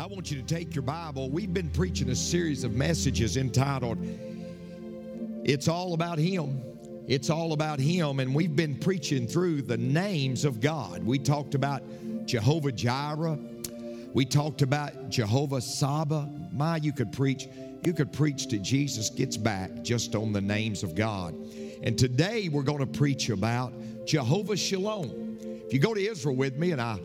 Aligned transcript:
I 0.00 0.06
want 0.06 0.30
you 0.30 0.40
to 0.40 0.46
take 0.46 0.74
your 0.74 0.80
Bible. 0.80 1.28
We've 1.28 1.52
been 1.52 1.68
preaching 1.68 2.08
a 2.08 2.16
series 2.16 2.64
of 2.64 2.72
messages 2.72 3.36
entitled 3.36 3.98
It's 5.44 5.68
All 5.68 5.92
About 5.92 6.16
Him. 6.16 6.62
It's 7.06 7.28
all 7.28 7.52
about 7.52 7.78
Him. 7.78 8.18
And 8.18 8.34
we've 8.34 8.56
been 8.56 8.76
preaching 8.76 9.26
through 9.26 9.60
the 9.60 9.76
names 9.76 10.46
of 10.46 10.58
God. 10.58 11.04
We 11.04 11.18
talked 11.18 11.54
about 11.54 11.82
Jehovah 12.24 12.72
Jireh. 12.72 13.38
We 14.14 14.24
talked 14.24 14.62
about 14.62 15.10
Jehovah 15.10 15.60
Saba. 15.60 16.30
My, 16.50 16.76
you 16.76 16.94
could 16.94 17.12
preach, 17.12 17.46
you 17.84 17.92
could 17.92 18.10
preach 18.10 18.46
to 18.46 18.58
Jesus 18.58 19.10
gets 19.10 19.36
back 19.36 19.82
just 19.82 20.14
on 20.14 20.32
the 20.32 20.40
names 20.40 20.82
of 20.82 20.94
God. 20.94 21.34
And 21.82 21.98
today 21.98 22.48
we're 22.48 22.62
going 22.62 22.78
to 22.78 22.86
preach 22.86 23.28
about 23.28 23.74
Jehovah 24.06 24.56
Shalom. 24.56 25.36
If 25.42 25.74
you 25.74 25.78
go 25.78 25.92
to 25.92 26.00
Israel 26.00 26.36
with 26.36 26.56
me, 26.56 26.72
and 26.72 26.80
I 26.80 26.98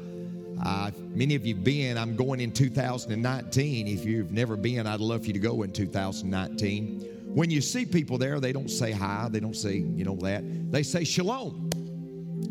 uh, 0.63 0.91
many 1.09 1.35
of 1.35 1.45
you 1.45 1.55
been. 1.55 1.97
I'm 1.97 2.15
going 2.15 2.39
in 2.39 2.51
2019. 2.51 3.87
If 3.87 4.05
you've 4.05 4.31
never 4.31 4.55
been, 4.55 4.87
I'd 4.87 4.99
love 4.99 5.21
for 5.21 5.27
you 5.27 5.33
to 5.33 5.39
go 5.39 5.63
in 5.63 5.71
2019. 5.71 7.01
When 7.27 7.49
you 7.49 7.61
see 7.61 7.85
people 7.85 8.17
there, 8.17 8.39
they 8.39 8.53
don't 8.53 8.69
say 8.69 8.91
hi, 8.91 9.27
they 9.29 9.39
don't 9.39 9.55
say, 9.55 9.75
you 9.75 10.05
know, 10.05 10.15
that. 10.17 10.43
They 10.71 10.83
say 10.83 11.03
shalom. 11.03 11.69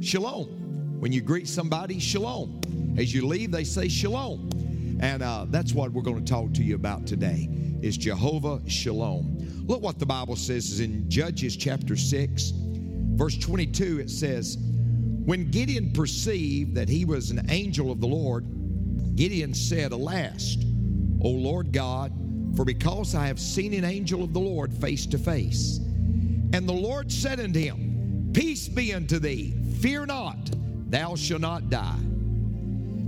Shalom. 0.02 1.00
When 1.00 1.12
you 1.12 1.20
greet 1.20 1.48
somebody, 1.48 1.98
shalom. 1.98 2.60
As 2.98 3.14
you 3.14 3.26
leave, 3.26 3.50
they 3.50 3.64
say 3.64 3.88
shalom. 3.88 4.50
And 5.00 5.22
uh, 5.22 5.46
that's 5.48 5.72
what 5.72 5.92
we're 5.92 6.02
going 6.02 6.24
to 6.24 6.30
talk 6.30 6.52
to 6.54 6.62
you 6.62 6.74
about 6.74 7.06
today 7.06 7.48
is 7.82 7.96
Jehovah 7.96 8.60
Shalom. 8.68 9.36
Look 9.66 9.82
what 9.82 9.98
the 9.98 10.06
Bible 10.06 10.36
says 10.36 10.70
is 10.70 10.80
in 10.80 11.08
Judges 11.10 11.56
chapter 11.56 11.96
6, 11.96 12.52
verse 12.54 13.36
22, 13.36 14.00
it 14.00 14.10
says, 14.10 14.56
when 15.24 15.50
Gideon 15.50 15.92
perceived 15.92 16.74
that 16.74 16.88
he 16.88 17.04
was 17.04 17.30
an 17.30 17.50
angel 17.50 17.90
of 17.90 18.00
the 18.00 18.06
Lord, 18.06 18.44
Gideon 19.16 19.54
said, 19.54 19.92
Alas, 19.92 20.56
O 21.22 21.30
Lord 21.30 21.72
God, 21.72 22.12
for 22.56 22.64
because 22.64 23.14
I 23.14 23.26
have 23.26 23.40
seen 23.40 23.72
an 23.74 23.84
angel 23.84 24.22
of 24.22 24.32
the 24.32 24.40
Lord 24.40 24.72
face 24.72 25.06
to 25.06 25.18
face. 25.18 25.78
And 26.52 26.68
the 26.68 26.72
Lord 26.72 27.10
said 27.10 27.40
unto 27.40 27.58
him, 27.58 28.30
Peace 28.34 28.68
be 28.68 28.92
unto 28.92 29.18
thee, 29.18 29.54
fear 29.80 30.04
not, 30.04 30.50
thou 30.90 31.14
shalt 31.14 31.40
not 31.40 31.70
die. 31.70 31.98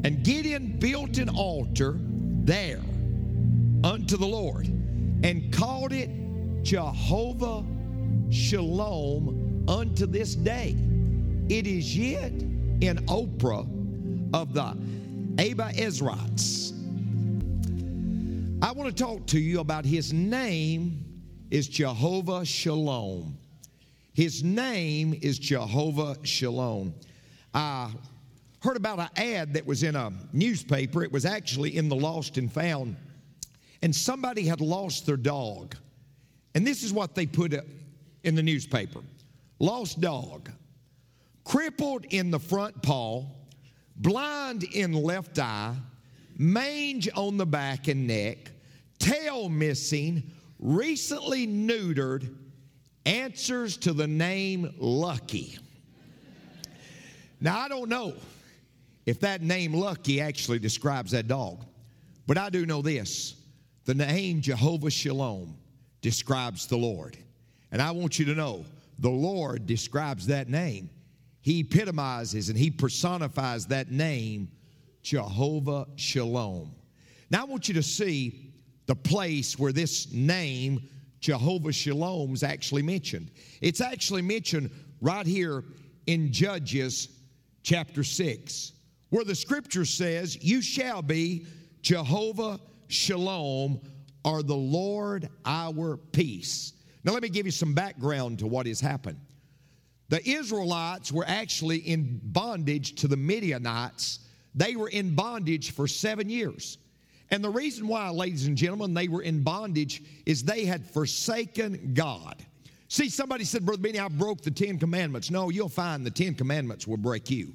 And 0.05 0.25
Gideon 0.25 0.79
built 0.79 1.19
an 1.19 1.29
altar 1.29 1.97
there 1.99 2.81
unto 3.85 4.17
the 4.17 4.27
Lord 4.27 4.67
and 5.23 5.53
called 5.53 5.93
it 5.93 6.11
Jehovah 6.63 7.65
Shalom 8.31 9.65
unto 9.69 10.07
this 10.07 10.35
day. 10.35 10.77
It 11.49 11.69
is 11.69 11.97
yet 11.97 12.33
in 12.33 12.99
Ophrah 13.07 13.67
of 14.35 14.53
the 14.53 14.77
Abiezrites. 15.37 16.73
I 18.61 18.73
want 18.73 18.95
to 18.95 19.05
talk 19.05 19.27
to 19.29 19.39
you 19.39 19.61
about 19.61 19.85
his 19.85 20.13
name 20.13 21.05
is 21.53 21.69
Jehovah 21.69 22.45
Shalom. 22.45 23.39
His 24.13 24.43
name 24.43 25.17
is 25.23 25.39
Jehovah 25.39 26.17
Shalom. 26.25 26.93
I 27.55 27.93
heard 28.61 28.77
about 28.77 28.99
an 28.99 29.11
ad 29.15 29.55
that 29.55 29.65
was 29.65 29.85
in 29.85 29.95
a 29.95 30.13
newspaper. 30.33 31.05
It 31.05 31.13
was 31.13 31.25
actually 31.25 31.77
in 31.77 31.89
the 31.89 31.95
Lost 31.95 32.39
and 32.39 32.53
Found. 32.53 32.97
And 33.83 33.95
somebody 33.95 34.43
had 34.47 34.61
lost 34.61 35.07
their 35.07 35.17
dog. 35.17 35.77
And 36.57 36.67
this 36.67 36.83
is 36.83 36.93
what 36.93 37.15
they 37.15 37.27
put 37.27 37.55
in 38.25 38.35
the 38.35 38.43
newspaper 38.43 39.03
Lost 39.61 40.01
dog 40.01 40.51
crippled 41.47 42.05
in 42.07 42.33
the 42.33 42.41
front 42.41 42.83
paw, 42.83 43.25
blind 43.95 44.65
in 44.65 44.93
left 44.93 45.39
eye, 45.39 45.75
mange 46.37 47.09
on 47.15 47.37
the 47.37 47.47
back 47.47 47.87
and 47.87 48.05
neck, 48.07 48.51
tail 48.99 49.49
missing, 49.49 50.25
recently 50.59 51.47
neutered, 51.47 52.35
answers 53.07 53.77
to 53.77 53.93
the 53.93 54.09
name 54.09 54.75
Lucky. 54.77 55.57
Now, 57.41 57.61
I 57.61 57.69
don't 57.69 57.89
know 57.89 58.15
if 59.05 59.21
that 59.21 59.41
name 59.41 59.73
Lucky 59.73 60.21
actually 60.21 60.59
describes 60.59 61.13
that 61.13 61.29
dog, 61.29 61.65
but 62.27 62.37
I 62.37 62.51
do 62.51 62.67
know 62.67 62.83
this 62.83 63.37
the 63.85 63.95
name 63.95 64.41
Jehovah 64.41 64.91
Shalom 64.91 65.57
describes 66.01 66.67
the 66.67 66.77
Lord. 66.77 67.17
And 67.71 67.81
I 67.81 67.93
want 67.93 68.19
you 68.19 68.25
to 68.25 68.35
know 68.35 68.65
the 68.99 69.11
Lord 69.11 69.67
describes 69.67 70.27
that 70.27 70.49
name 70.49 70.91
he 71.47 71.61
epitomizes 71.61 72.49
and 72.49 72.59
he 72.59 72.73
personifies 72.73 73.67
that 73.67 73.93
name, 73.93 74.49
Jehovah 75.05 75.87
Shalom. 75.95 76.75
Now, 77.31 77.43
I 77.43 77.45
want 77.45 77.69
you 77.69 77.75
to 77.75 77.85
see 77.85 78.51
the 78.87 78.97
place 78.97 79.57
where 79.57 79.71
this 79.71 80.13
name, 80.13 80.89
Jehovah 81.21 81.71
Shalom, 81.71 82.35
is 82.35 82.43
actually 82.43 82.83
mentioned. 82.83 83.31
It's 83.61 83.81
actually 83.81 84.23
mentioned 84.23 84.73
right 85.01 85.25
here 85.25 85.63
in 86.09 86.33
Judges 86.33 87.11
chapter 87.63 88.03
6, 88.03 88.73
where 89.11 89.25
the 89.25 89.37
scripture 89.37 89.85
says, 89.85 90.43
You 90.43 90.61
shall 90.61 91.01
be 91.01 91.47
Jehovah 91.81 92.59
Shalom, 92.89 93.81
or 94.25 94.43
the 94.43 94.57
Lord 94.57 95.29
our 95.45 95.97
peace. 95.97 96.73
Now, 97.05 97.13
let 97.13 97.23
me 97.23 97.29
give 97.29 97.47
you 97.47 97.53
some 97.53 97.73
background 97.73 98.41
to 98.41 98.49
what 98.49 98.67
has 98.67 98.81
happened. 98.81 99.21
The 100.09 100.27
Israelites 100.29 101.11
were 101.11 101.25
actually 101.27 101.79
in 101.79 102.21
bondage 102.23 102.95
to 102.97 103.09
the 103.09 103.17
Midianites. 103.17 104.21
They 104.55 104.77
were 104.77 104.89
in 104.89 105.15
bondage 105.15 105.73
for 105.73 105.89
seven 105.89 106.29
years. 106.29 106.79
And 107.31 107.43
the 107.43 107.51
reason 107.51 107.89
why, 107.89 108.09
ladies 108.11 108.47
and 108.47 108.57
gentlemen, 108.57 108.95
they 108.95 109.09
were 109.09 109.23
in 109.23 109.43
bondage 109.43 110.03
is 110.27 110.45
they 110.45 110.65
had 110.65 110.89
forsaken 110.89 111.93
God. 111.93 112.45
See, 112.89 113.09
somebody 113.09 113.45
said, 113.45 113.67
Brother 113.67 113.83
Benny, 113.83 113.99
I 113.99 114.07
broke 114.07 114.43
the 114.43 114.51
Ten 114.51 114.79
Commandments. 114.79 115.31
No, 115.31 115.51
you'll 115.51 115.69
find 115.69 116.07
the 116.07 116.11
Ten 116.11 116.35
Commandments 116.35 116.87
will 116.87 116.97
break 116.97 117.29
you. 117.31 117.53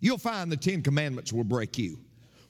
You'll 0.00 0.18
find 0.18 0.50
the 0.50 0.56
Ten 0.56 0.82
Commandments 0.82 1.32
will 1.32 1.44
break 1.44 1.78
you. 1.78 2.00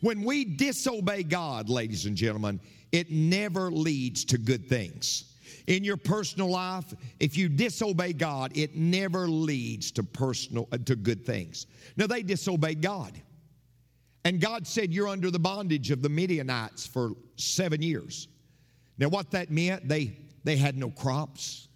When 0.00 0.22
we 0.24 0.44
disobey 0.47 1.24
God, 1.24 1.69
ladies 1.69 2.06
and 2.06 2.16
gentlemen, 2.16 2.59
it 2.91 3.10
never 3.10 3.70
leads 3.70 4.24
to 4.26 4.38
good 4.38 4.66
things 4.66 5.31
in 5.67 5.85
your 5.85 5.97
personal 5.97 6.49
life, 6.49 6.93
if 7.21 7.37
you 7.37 7.49
disobey 7.49 8.13
God, 8.13 8.53
it 8.57 8.77
never 8.77 9.29
leads 9.29 9.91
to 9.93 10.03
personal 10.03 10.69
uh, 10.73 10.79
to 10.85 10.97
good 10.97 11.25
things. 11.25 11.67
Now 11.97 12.07
they 12.07 12.23
disobeyed 12.23 12.83
God. 12.83 13.21
And 14.25 14.41
God 14.41 14.67
said, 14.67 14.93
You're 14.93 15.09
under 15.09 15.31
the 15.31 15.39
bondage 15.39 15.91
of 15.91 16.03
the 16.03 16.09
Midianites 16.09 16.87
for 16.87 17.13
seven 17.37 17.83
years. 17.83 18.29
Now, 18.99 19.09
what 19.09 19.31
that 19.33 19.51
meant, 19.51 19.89
they, 19.89 20.17
they 20.45 20.57
had 20.57 20.77
no 20.77 20.91
crops, 20.91 21.69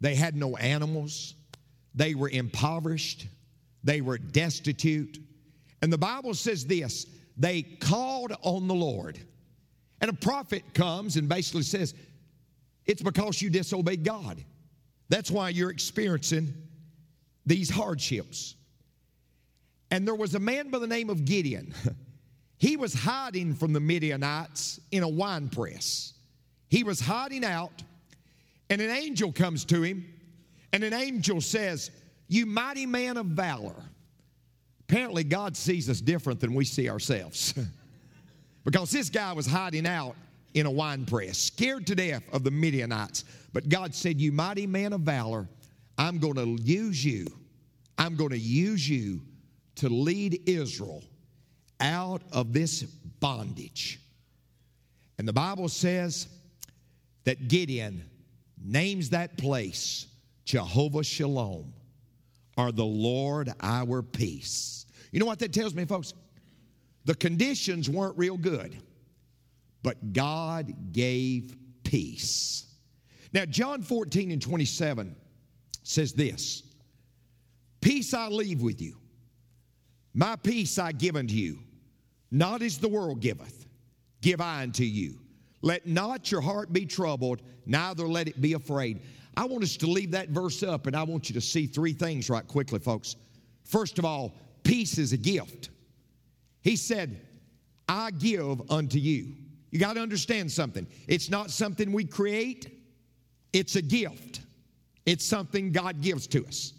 they 0.00 0.14
had 0.14 0.36
no 0.36 0.56
animals, 0.56 1.34
they 1.94 2.14
were 2.14 2.28
impoverished, 2.28 3.26
they 3.84 4.00
were 4.00 4.18
destitute. 4.18 5.18
And 5.80 5.92
the 5.92 5.98
Bible 5.98 6.34
says 6.34 6.66
this 6.66 7.06
they 7.36 7.62
called 7.62 8.32
on 8.42 8.68
the 8.68 8.74
Lord. 8.74 9.18
And 10.00 10.10
a 10.10 10.14
prophet 10.14 10.74
comes 10.74 11.16
and 11.16 11.28
basically 11.28 11.62
says, 11.62 11.94
it's 12.86 13.02
because 13.02 13.40
you 13.40 13.50
disobeyed 13.50 14.04
God. 14.04 14.42
That's 15.08 15.30
why 15.30 15.50
you're 15.50 15.70
experiencing 15.70 16.54
these 17.46 17.70
hardships. 17.70 18.54
And 19.90 20.06
there 20.06 20.14
was 20.14 20.34
a 20.34 20.40
man 20.40 20.70
by 20.70 20.78
the 20.78 20.86
name 20.86 21.10
of 21.10 21.24
Gideon. 21.24 21.74
He 22.62 22.76
was 22.76 22.94
hiding 22.94 23.56
from 23.56 23.72
the 23.72 23.80
Midianites 23.80 24.78
in 24.92 25.02
a 25.02 25.08
wine 25.08 25.48
press. 25.48 26.12
He 26.68 26.84
was 26.84 27.00
hiding 27.00 27.44
out, 27.44 27.82
and 28.70 28.80
an 28.80 28.88
angel 28.88 29.32
comes 29.32 29.64
to 29.64 29.82
him, 29.82 30.06
and 30.72 30.84
an 30.84 30.92
angel 30.92 31.40
says, 31.40 31.90
You 32.28 32.46
mighty 32.46 32.86
man 32.86 33.16
of 33.16 33.26
valor. 33.26 33.74
Apparently, 34.82 35.24
God 35.24 35.56
sees 35.56 35.90
us 35.90 36.00
different 36.00 36.38
than 36.38 36.54
we 36.54 36.64
see 36.64 36.88
ourselves. 36.88 37.52
because 38.64 38.92
this 38.92 39.10
guy 39.10 39.32
was 39.32 39.46
hiding 39.48 39.84
out 39.84 40.14
in 40.54 40.66
a 40.66 40.70
wine 40.70 41.04
press, 41.04 41.38
scared 41.38 41.86
to 41.86 41.94
death 41.94 42.22
of 42.32 42.44
the 42.44 42.50
Midianites. 42.50 43.24
But 43.52 43.68
God 43.68 43.94
said, 43.94 44.20
You 44.20 44.32
mighty 44.32 44.66
man 44.66 44.92
of 44.92 45.00
valor, 45.00 45.48
I'm 45.98 46.18
going 46.18 46.34
to 46.34 46.62
use 46.62 47.04
you. 47.04 47.26
I'm 47.98 48.16
going 48.16 48.30
to 48.30 48.38
use 48.38 48.88
you 48.88 49.20
to 49.76 49.88
lead 49.88 50.48
Israel 50.48 51.02
out 51.80 52.22
of 52.32 52.52
this 52.52 52.82
bondage. 52.82 54.00
And 55.18 55.28
the 55.28 55.32
Bible 55.32 55.68
says 55.68 56.28
that 57.24 57.48
Gideon 57.48 58.08
names 58.62 59.10
that 59.10 59.36
place 59.36 60.06
Jehovah 60.44 61.04
Shalom, 61.04 61.72
or 62.56 62.72
the 62.72 62.84
Lord 62.84 63.52
our 63.60 64.02
peace. 64.02 64.86
You 65.12 65.20
know 65.20 65.26
what 65.26 65.38
that 65.38 65.52
tells 65.52 65.74
me, 65.74 65.84
folks? 65.84 66.12
The 67.04 67.14
conditions 67.14 67.88
weren't 67.88 68.16
real 68.18 68.36
good 68.36 68.76
but 69.82 70.12
God 70.12 70.92
gave 70.92 71.56
peace. 71.84 72.66
Now, 73.32 73.44
John 73.44 73.82
14 73.82 74.30
and 74.30 74.42
27 74.42 75.16
says 75.82 76.12
this 76.12 76.62
Peace 77.80 78.14
I 78.14 78.28
leave 78.28 78.62
with 78.62 78.80
you, 78.80 78.96
my 80.14 80.36
peace 80.36 80.78
I 80.78 80.92
give 80.92 81.16
unto 81.16 81.34
you. 81.34 81.58
not 82.30 82.62
as 82.62 82.78
the 82.78 82.88
world 82.88 83.20
giveth, 83.20 83.66
give 84.20 84.40
I 84.40 84.62
unto 84.62 84.84
you. 84.84 85.18
Let 85.62 85.86
not 85.86 86.30
your 86.30 86.40
heart 86.40 86.72
be 86.72 86.86
troubled, 86.86 87.42
neither 87.66 88.06
let 88.06 88.28
it 88.28 88.40
be 88.40 88.54
afraid. 88.54 89.00
I 89.36 89.44
want 89.46 89.62
us 89.62 89.76
to 89.78 89.86
leave 89.86 90.10
that 90.10 90.28
verse 90.28 90.62
up, 90.62 90.86
and 90.86 90.94
I 90.94 91.04
want 91.04 91.28
you 91.30 91.34
to 91.34 91.40
see 91.40 91.66
three 91.66 91.92
things 91.92 92.28
right 92.28 92.46
quickly, 92.46 92.78
folks. 92.78 93.16
First 93.64 93.98
of 93.98 94.04
all, 94.04 94.34
peace 94.62 94.98
is 94.98 95.12
a 95.12 95.16
gift. 95.16 95.70
He 96.60 96.76
said, 96.76 97.20
I 97.88 98.10
give 98.10 98.70
unto 98.70 98.98
you. 98.98 99.34
You 99.72 99.80
got 99.80 99.94
to 99.94 100.00
understand 100.00 100.52
something. 100.52 100.86
It's 101.08 101.30
not 101.30 101.50
something 101.50 101.90
we 101.90 102.04
create, 102.04 102.78
it's 103.52 103.74
a 103.74 103.82
gift. 103.82 104.40
It's 105.04 105.24
something 105.24 105.72
God 105.72 106.00
gives 106.00 106.28
to 106.28 106.46
us. 106.46 106.74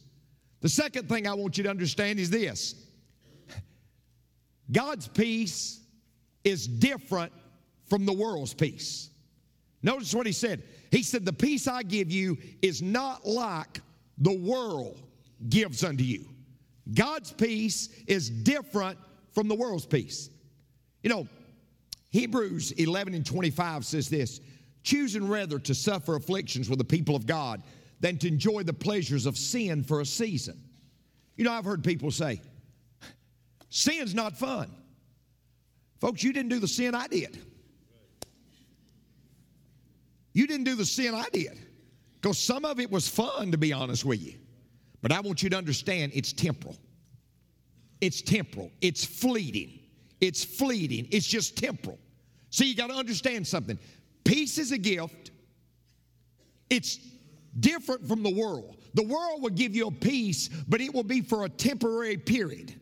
The 0.62 0.70
second 0.70 1.10
thing 1.10 1.28
I 1.28 1.34
want 1.34 1.58
you 1.58 1.66
to 1.66 1.70
understand 1.70 2.20
is 2.20 2.30
this 2.30 2.76
God's 4.72 5.10
peace 5.10 5.82
is 6.46 6.66
different 6.68 7.34
from 7.88 8.06
the 8.06 8.14
world's 8.14 8.54
peace. 8.54 9.10
Notice 9.82 10.14
what 10.14 10.26
he 10.26 10.32
said. 10.32 10.64
He 10.92 11.04
said, 11.04 11.26
The 11.26 11.34
peace 11.34 11.68
I 11.68 11.84
give 11.84 12.10
you 12.10 12.38
is 12.62 12.82
not 12.82 13.26
like 13.26 13.82
the 14.18 14.38
world 14.38 15.02
gives 15.50 15.84
unto 15.84 16.04
you. 16.04 16.30
God's 16.94 17.32
peace 17.34 17.90
is 18.08 18.30
different 18.30 18.98
from 19.34 19.48
the 19.48 19.56
world's 19.56 19.86
peace. 19.86 20.30
You 21.02 21.10
know, 21.10 21.28
Hebrews 22.14 22.72
11 22.74 23.16
and 23.16 23.26
25 23.26 23.84
says 23.84 24.08
this 24.08 24.40
choosing 24.84 25.28
rather 25.28 25.58
to 25.58 25.74
suffer 25.74 26.16
afflictions 26.16 26.70
with 26.70 26.78
the 26.78 26.86
people 26.86 27.16
of 27.16 27.26
God 27.26 27.64
than 28.02 28.18
to 28.20 28.28
enjoy 28.28 28.64
the 28.64 28.74
pleasures 28.74 29.26
of 29.26 29.36
sin 29.38 29.84
for 29.84 30.00
a 30.00 30.06
season. 30.06 30.62
You 31.38 31.46
know, 31.46 31.52
I've 31.52 31.66
heard 31.66 31.84
people 31.84 32.12
say, 32.12 32.42
sin's 33.70 34.14
not 34.14 34.38
fun. 34.38 34.70
Folks, 36.02 36.22
you 36.22 36.34
didn't 36.34 36.50
do 36.50 36.60
the 36.60 36.68
sin 36.68 36.94
I 36.94 37.08
did. 37.08 37.40
You 40.34 40.46
didn't 40.46 40.66
do 40.66 40.76
the 40.76 40.86
sin 40.86 41.16
I 41.16 41.26
did. 41.32 41.58
Because 42.22 42.38
some 42.38 42.66
of 42.66 42.80
it 42.80 42.92
was 42.92 43.08
fun, 43.08 43.52
to 43.52 43.58
be 43.58 43.74
honest 43.74 44.06
with 44.06 44.22
you. 44.22 44.36
But 45.02 45.12
I 45.12 45.22
want 45.22 45.42
you 45.42 45.50
to 45.50 45.58
understand 45.58 46.12
it's 46.14 46.34
temporal. 46.34 46.78
It's 48.02 48.22
temporal. 48.22 48.70
It's 48.82 49.06
fleeting. 49.06 49.80
It's 50.20 50.44
fleeting. 50.44 51.08
It's 51.12 51.28
just 51.28 51.58
temporal. 51.58 52.00
So 52.54 52.64
you 52.64 52.76
got 52.76 52.92
to 52.92 52.94
understand 52.94 53.48
something. 53.48 53.80
Peace 54.24 54.60
is 54.60 54.72
a 54.72 54.78
gift. 54.78 55.32
It's 56.70 57.00
different 57.60 58.08
from 58.08 58.22
the 58.22 58.30
world. 58.30 58.78
The 58.94 59.02
world 59.02 59.42
will 59.42 59.50
give 59.50 59.76
you 59.76 59.88
a 59.88 59.92
peace, 59.92 60.50
but 60.68 60.80
it 60.80 60.94
will 60.94 61.04
be 61.04 61.22
for 61.22 61.46
a 61.46 61.50
temporary 61.50 62.16
period. 62.16 62.80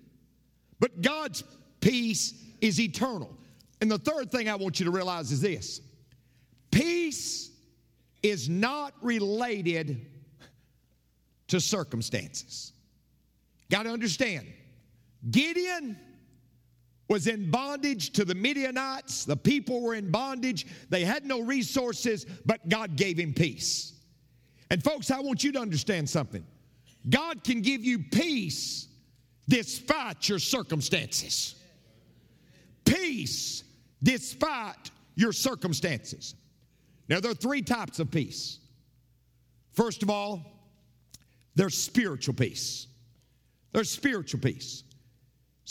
But 0.82 1.02
God's 1.02 1.46
peace 1.80 2.34
is 2.60 2.82
eternal. 2.82 3.34
And 3.80 3.90
the 3.90 3.98
third 3.98 4.30
thing 4.30 4.50
I 4.50 4.56
want 4.56 4.78
you 4.82 4.86
to 4.88 4.92
realize 4.92 5.32
is 5.32 5.40
this 5.40 5.80
peace 6.70 7.50
is 8.22 8.50
not 8.50 8.94
related 9.02 10.06
to 11.48 11.62
circumstances. 11.62 12.74
Got 13.70 13.84
to 13.84 13.90
understand, 13.92 14.48
Gideon 15.30 15.98
was 17.12 17.28
in 17.28 17.52
bondage 17.52 18.12
to 18.12 18.24
the 18.24 18.34
Midianites. 18.34 19.26
The 19.26 19.36
people 19.36 19.82
were 19.82 19.96
in 19.96 20.12
bondage. 20.12 20.66
They 20.90 21.04
had 21.04 21.26
no 21.26 21.42
resources, 21.42 22.26
but 22.46 22.70
God 22.70 22.96
gave 22.96 23.20
him 23.20 23.34
peace. 23.34 23.92
And 24.70 24.82
folks, 24.82 25.12
I 25.12 25.20
want 25.20 25.44
you 25.44 25.52
to 25.52 25.60
understand 25.60 26.10
something. 26.10 26.46
God 27.10 27.44
can 27.44 27.62
give 27.62 27.84
you 27.84 28.00
peace 28.00 28.88
despite 29.50 30.30
your 30.30 30.40
circumstances. 30.40 31.56
Peace 32.86 33.66
despite 34.02 34.90
your 35.16 35.34
circumstances. 35.34 36.36
Now, 37.10 37.20
there 37.20 37.32
are 37.32 37.36
three 37.36 37.62
types 37.62 38.00
of 38.00 38.10
peace. 38.10 38.58
First 39.74 40.02
of 40.02 40.10
all, 40.10 40.46
there's 41.56 41.78
spiritual 41.78 42.36
peace. 42.36 42.88
There's 43.74 43.90
spiritual 43.90 44.40
peace. 44.40 44.86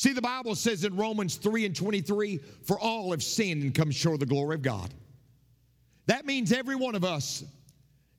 See, 0.01 0.15
the 0.15 0.23
Bible 0.23 0.55
says 0.55 0.85
in 0.85 0.97
Romans 0.97 1.37
3 1.37 1.67
and 1.67 1.77
23, 1.77 2.41
for 2.63 2.81
all 2.81 3.11
have 3.11 3.23
sinned 3.23 3.63
and 3.63 3.75
come 3.75 3.91
short 3.91 4.15
of 4.15 4.21
the 4.21 4.25
glory 4.25 4.55
of 4.55 4.63
God. 4.63 4.95
That 6.07 6.25
means 6.25 6.53
every 6.53 6.75
one 6.75 6.95
of 6.95 7.05
us. 7.05 7.45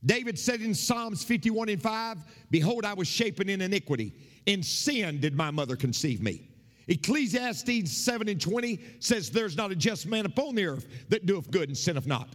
David 0.05 0.37
said 0.37 0.61
in 0.61 0.75
Psalms 0.75 1.23
51 1.23 1.69
and 1.69 1.81
5, 1.81 2.17
Behold, 2.51 2.85
I 2.85 2.93
was 2.93 3.07
shapen 3.07 3.49
in 3.49 3.61
iniquity. 3.61 4.13
In 4.45 4.61
sin 4.61 5.19
did 5.19 5.33
my 5.33 5.49
mother 5.49 5.75
conceive 5.75 6.21
me. 6.21 6.51
Ecclesiastes 6.87 7.91
7 7.91 8.29
and 8.29 8.39
20 8.39 8.79
says, 8.99 9.31
There's 9.31 9.57
not 9.57 9.71
a 9.71 9.75
just 9.75 10.05
man 10.05 10.27
upon 10.27 10.53
the 10.53 10.67
earth 10.67 10.85
that 11.09 11.25
doeth 11.25 11.49
good 11.49 11.67
and 11.67 11.75
sinneth 11.75 12.05
not. 12.05 12.29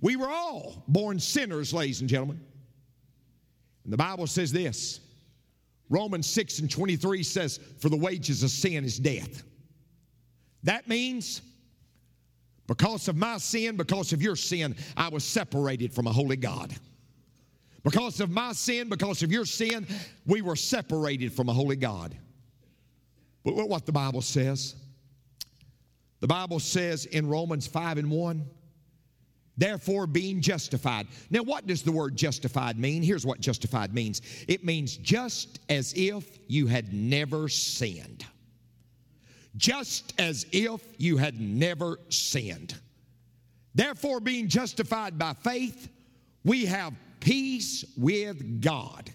We 0.00 0.14
were 0.14 0.30
all 0.30 0.84
born 0.86 1.18
sinners, 1.18 1.74
ladies 1.74 2.00
and 2.00 2.08
gentlemen. 2.08 2.40
And 3.82 3.92
the 3.92 3.96
Bible 3.96 4.28
says 4.28 4.52
this 4.52 5.00
Romans 5.90 6.26
6 6.28 6.60
and 6.60 6.70
23 6.70 7.22
says, 7.22 7.58
For 7.78 7.88
the 7.88 7.96
wages 7.96 8.42
of 8.42 8.50
sin 8.50 8.84
is 8.84 8.98
death. 8.98 9.42
That 10.64 10.88
means 10.88 11.40
because 12.66 13.08
of 13.08 13.16
my 13.16 13.38
sin, 13.38 13.76
because 13.76 14.12
of 14.12 14.20
your 14.20 14.36
sin, 14.36 14.76
I 14.96 15.08
was 15.08 15.24
separated 15.24 15.92
from 15.92 16.06
a 16.06 16.12
holy 16.12 16.36
God. 16.36 16.74
Because 17.82 18.20
of 18.20 18.30
my 18.30 18.52
sin, 18.52 18.88
because 18.88 19.22
of 19.22 19.32
your 19.32 19.46
sin, 19.46 19.86
we 20.26 20.42
were 20.42 20.56
separated 20.56 21.32
from 21.32 21.48
a 21.48 21.52
holy 21.52 21.76
God. 21.76 22.14
But 23.44 23.54
what 23.54 23.86
the 23.86 23.92
Bible 23.92 24.20
says. 24.20 24.74
The 26.20 26.26
Bible 26.26 26.60
says 26.60 27.06
in 27.06 27.28
Romans 27.28 27.66
5 27.66 27.98
and 27.98 28.10
1, 28.10 28.46
therefore 29.58 30.06
being 30.06 30.40
justified. 30.40 31.08
Now, 31.30 31.42
what 31.42 31.66
does 31.66 31.82
the 31.82 31.92
word 31.92 32.16
justified 32.16 32.78
mean? 32.78 33.02
Here's 33.02 33.26
what 33.26 33.40
justified 33.40 33.92
means 33.92 34.22
it 34.46 34.64
means 34.64 34.96
just 34.96 35.60
as 35.68 35.92
if 35.94 36.38
you 36.46 36.66
had 36.66 36.94
never 36.94 37.48
sinned. 37.48 38.24
Just 39.56 40.14
as 40.18 40.46
if 40.52 40.80
you 40.98 41.16
had 41.16 41.40
never 41.40 41.98
sinned. 42.08 42.74
Therefore, 43.74 44.20
being 44.20 44.48
justified 44.48 45.18
by 45.18 45.34
faith, 45.34 45.88
we 46.44 46.64
have 46.66 46.94
peace 47.20 47.84
with 47.96 48.62
God 48.62 49.10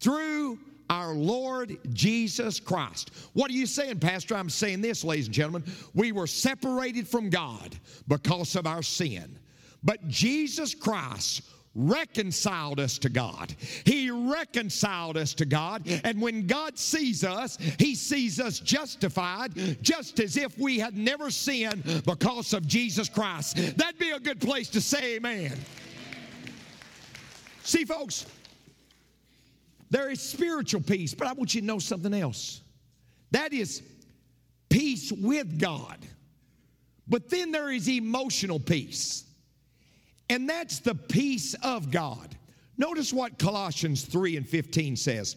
through 0.00 0.58
our 0.90 1.14
Lord 1.14 1.78
Jesus 1.92 2.60
Christ. 2.60 3.12
What 3.32 3.50
are 3.50 3.54
you 3.54 3.66
saying, 3.66 4.00
Pastor? 4.00 4.34
I'm 4.34 4.50
saying 4.50 4.82
this, 4.82 5.04
ladies 5.04 5.26
and 5.26 5.34
gentlemen. 5.34 5.64
We 5.94 6.12
were 6.12 6.26
separated 6.26 7.08
from 7.08 7.30
God 7.30 7.78
because 8.08 8.56
of 8.56 8.66
our 8.66 8.82
sin. 8.82 9.38
But 9.82 10.06
Jesus 10.08 10.74
Christ 10.74 11.42
reconciled 11.74 12.78
us 12.78 12.98
to 12.98 13.08
God. 13.08 13.54
He 13.84 14.10
reconciled 14.10 15.16
us 15.16 15.32
to 15.34 15.46
God. 15.46 15.88
And 16.04 16.20
when 16.20 16.46
God 16.46 16.78
sees 16.78 17.24
us, 17.24 17.56
He 17.78 17.94
sees 17.94 18.38
us 18.40 18.60
justified, 18.60 19.82
just 19.82 20.20
as 20.20 20.36
if 20.36 20.56
we 20.58 20.78
had 20.78 20.96
never 20.96 21.30
sinned 21.30 22.02
because 22.04 22.52
of 22.52 22.66
Jesus 22.66 23.08
Christ. 23.08 23.56
That'd 23.76 23.98
be 23.98 24.10
a 24.10 24.20
good 24.20 24.40
place 24.40 24.68
to 24.70 24.80
say 24.80 25.16
amen. 25.16 25.58
See, 27.64 27.84
folks, 27.84 28.26
there 29.90 30.10
is 30.10 30.20
spiritual 30.20 30.80
peace, 30.80 31.14
but 31.14 31.26
I 31.26 31.32
want 31.32 31.54
you 31.54 31.60
to 31.60 31.66
know 31.66 31.78
something 31.78 32.14
else. 32.14 32.60
That 33.30 33.52
is 33.52 33.82
peace 34.68 35.12
with 35.12 35.58
God. 35.58 35.98
But 37.08 37.30
then 37.30 37.50
there 37.50 37.70
is 37.70 37.88
emotional 37.88 38.60
peace. 38.60 39.24
And 40.32 40.48
that's 40.48 40.78
the 40.78 40.94
peace 40.94 41.52
of 41.62 41.90
God. 41.90 42.34
Notice 42.78 43.12
what 43.12 43.38
Colossians 43.38 44.06
3 44.06 44.38
and 44.38 44.48
15 44.48 44.96
says. 44.96 45.36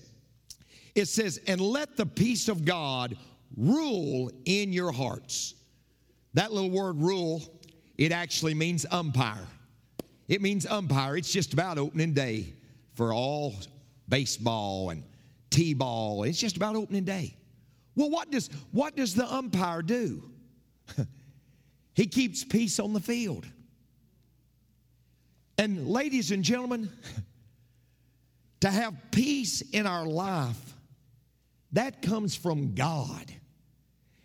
It 0.96 1.10
says, 1.10 1.42
And 1.48 1.60
let 1.60 1.98
the 1.98 2.06
peace 2.06 2.48
of 2.48 2.64
God 2.64 3.18
rule 3.58 4.32
in 4.46 4.72
your 4.72 4.94
hearts. 4.94 5.56
That 6.34 6.54
little 6.54 6.70
word 6.70 6.96
rule, 7.02 7.44
it 7.98 8.14
actually 8.14 8.54
means 8.54 8.86
umpire. 8.90 9.46
It 10.30 10.42
means 10.42 10.66
umpire. 10.66 11.18
It's 11.18 11.32
just 11.32 11.52
about 11.52 11.78
opening 11.78 12.14
day 12.14 12.54
for 12.94 13.14
all 13.14 13.54
baseball 14.08 14.92
and 14.92 15.04
t-ball. 15.50 16.24
It's 16.24 16.40
just 16.40 16.56
about 16.56 16.78
opening 16.78 17.04
day. 17.04 17.36
Well, 17.98 18.10
what 18.10 18.32
does 18.32 18.50
what 18.72 18.96
does 18.96 19.14
the 19.14 19.30
umpire 19.30 19.82
do? 19.82 20.24
he 21.96 22.08
keeps 22.08 22.46
peace 22.46 22.80
on 22.80 22.94
the 22.94 23.02
field. 23.02 23.46
And 25.58 25.88
ladies 25.88 26.32
and 26.32 26.44
gentlemen, 26.44 26.90
to 28.62 28.70
have 28.70 28.94
peace 29.12 29.62
in 29.62 29.88
our 29.88 30.06
life, 30.06 30.74
that 31.72 32.02
comes 32.02 32.36
from 32.36 32.74
God. 32.76 33.32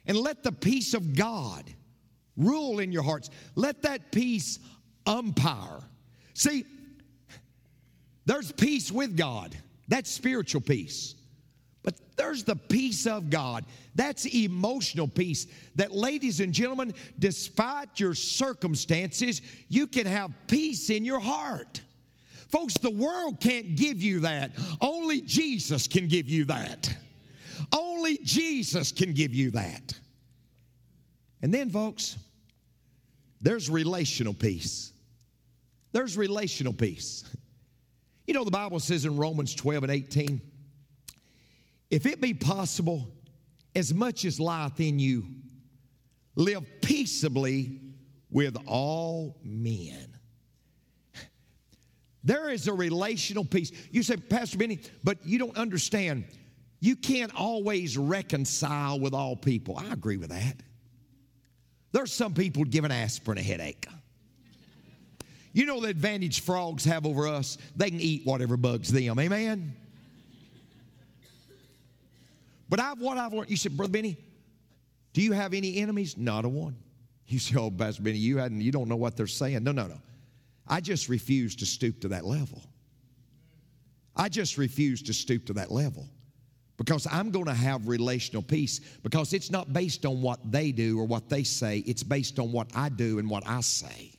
And 0.07 0.17
let 0.17 0.43
the 0.43 0.53
peace 0.53 0.95
of 0.95 1.15
God 1.15 1.65
rule 2.37 2.79
in 2.79 2.91
your 2.91 3.03
hearts. 3.03 3.31
Let 3.55 3.83
that 3.83 4.13
peace 4.13 4.59
umpire. 5.07 5.81
See, 6.35 6.65
there's 8.27 8.51
peace 8.53 8.91
with 8.91 9.17
God. 9.17 9.57
That's 9.89 10.11
spiritual 10.11 10.61
peace. 10.61 11.15
There's 12.21 12.45
the 12.45 12.55
peace 12.55 13.07
of 13.07 13.31
God. 13.31 13.65
That's 13.95 14.27
emotional 14.27 15.09
peace. 15.09 15.47
That, 15.77 15.93
ladies 15.93 16.41
and 16.41 16.53
gentlemen, 16.53 16.93
despite 17.19 17.99
your 17.99 18.13
circumstances, 18.13 19.41
you 19.69 19.87
can 19.87 20.05
have 20.05 20.31
peace 20.47 20.91
in 20.91 21.03
your 21.03 21.19
heart. 21.19 21.81
Folks, 22.51 22.75
the 22.75 22.91
world 22.91 23.41
can't 23.41 23.75
give 23.75 24.03
you 24.03 24.21
that. 24.21 24.51
Only 24.83 25.23
Jesus 25.23 25.89
can 25.89 26.09
give 26.09 26.29
you 26.29 26.45
that. 26.45 26.95
Only 27.73 28.19
Jesus 28.19 28.93
can 28.93 29.15
give 29.15 29.33
you 29.33 29.53
that. 29.53 29.99
And 31.41 31.55
then, 31.55 31.71
folks, 31.71 32.19
there's 33.41 33.71
relational 33.71 34.35
peace. 34.35 34.93
There's 35.93 36.19
relational 36.19 36.75
peace. 36.75 37.25
You 38.27 38.35
know, 38.35 38.45
the 38.45 38.51
Bible 38.51 38.79
says 38.79 39.07
in 39.07 39.17
Romans 39.17 39.55
12 39.55 39.85
and 39.85 39.91
18, 39.91 40.50
if 41.91 42.07
it 42.07 42.21
be 42.21 42.35
possible, 42.35 43.09
as 43.75 43.93
much 43.93 44.25
as 44.25 44.39
lieth 44.41 44.81
in 44.81 44.99
you, 44.99 45.25
live 46.37 46.65
peaceably 46.81 47.81
with 48.31 48.57
all 48.67 49.37
men. 49.43 50.17
There 52.23 52.51
is 52.51 52.69
a 52.69 52.73
relational 52.73 53.45
peace. 53.45 53.73
You 53.91 54.03
say, 54.03 54.17
Pastor 54.17 54.59
Benny, 54.59 54.81
but 55.03 55.19
you 55.25 55.39
don't 55.39 55.57
understand. 55.57 56.25
You 56.81 56.97
can't 56.97 57.35
always 57.35 57.97
reconcile 57.97 59.01
with 59.01 59.15
all 59.15 59.37
people. 59.37 59.79
I 59.79 59.93
agree 59.93 60.17
with 60.17 60.31
that. 60.31 60.57
There's 61.93 62.13
some 62.13 62.35
people 62.35 62.65
give 62.65 62.85
an 62.85 62.93
aspirin 62.93 63.39
a 63.39 63.43
headache. 63.43 63.87
You 65.53 65.67
know 65.67 65.81
the 65.81 65.89
advantage 65.89 66.43
frogs 66.43 66.85
have 66.85 67.07
over 67.07 67.27
us? 67.27 67.59
They 67.75 67.91
can 67.91 68.01
eat 68.01 68.25
whatever 68.25 68.57
bugs 68.57 68.93
them. 68.93 69.19
Amen? 69.19 69.75
But 72.71 72.81
I've 72.81 73.01
what 73.01 73.19
I've 73.19 73.33
learned. 73.33 73.51
You 73.51 73.57
said, 73.57 73.77
Brother 73.77 73.93
Benny, 73.93 74.17
do 75.13 75.21
you 75.21 75.33
have 75.33 75.53
any 75.53 75.77
enemies? 75.79 76.17
Not 76.17 76.45
a 76.45 76.49
one. 76.49 76.77
You 77.27 77.41
say, 77.41 77.57
Oh, 77.57 77.71
Pastor 77.71 78.03
Benny, 78.03 78.19
you 78.19 78.39
hadn't, 78.39 78.61
you 78.61 78.73
don't 78.73 78.89
know 78.89 78.97
what 78.97 79.17
they're 79.17 79.27
saying. 79.27 79.63
No, 79.65 79.73
no, 79.73 79.89
no. 79.89 80.01
I 80.67 80.81
just 80.81 81.09
refuse 81.09 81.57
to 81.57 81.67
stoop 81.67 82.01
to 82.03 82.09
that 82.09 82.25
level. 82.25 82.63
I 84.17 84.29
just 84.29 84.57
refuse 84.57 85.03
to 85.03 85.13
stoop 85.13 85.47
to 85.47 85.53
that 85.55 85.73
level 85.73 86.09
because 86.77 87.07
I'm 87.11 87.31
going 87.31 87.47
to 87.47 87.55
have 87.55 87.89
relational 87.89 88.43
peace 88.43 88.81
because 89.03 89.33
it's 89.33 89.51
not 89.51 89.73
based 89.73 90.07
on 90.07 90.23
what 90.23 90.39
they 90.51 90.71
do 90.73 90.99
or 90.99 91.05
what 91.05 91.29
they 91.29 91.43
say, 91.43 91.79
it's 91.87 92.03
based 92.03 92.39
on 92.39 92.53
what 92.53 92.69
I 92.75 92.89
do 92.89 93.19
and 93.19 93.29
what 93.29 93.47
I 93.47 93.61
say. 93.63 94.13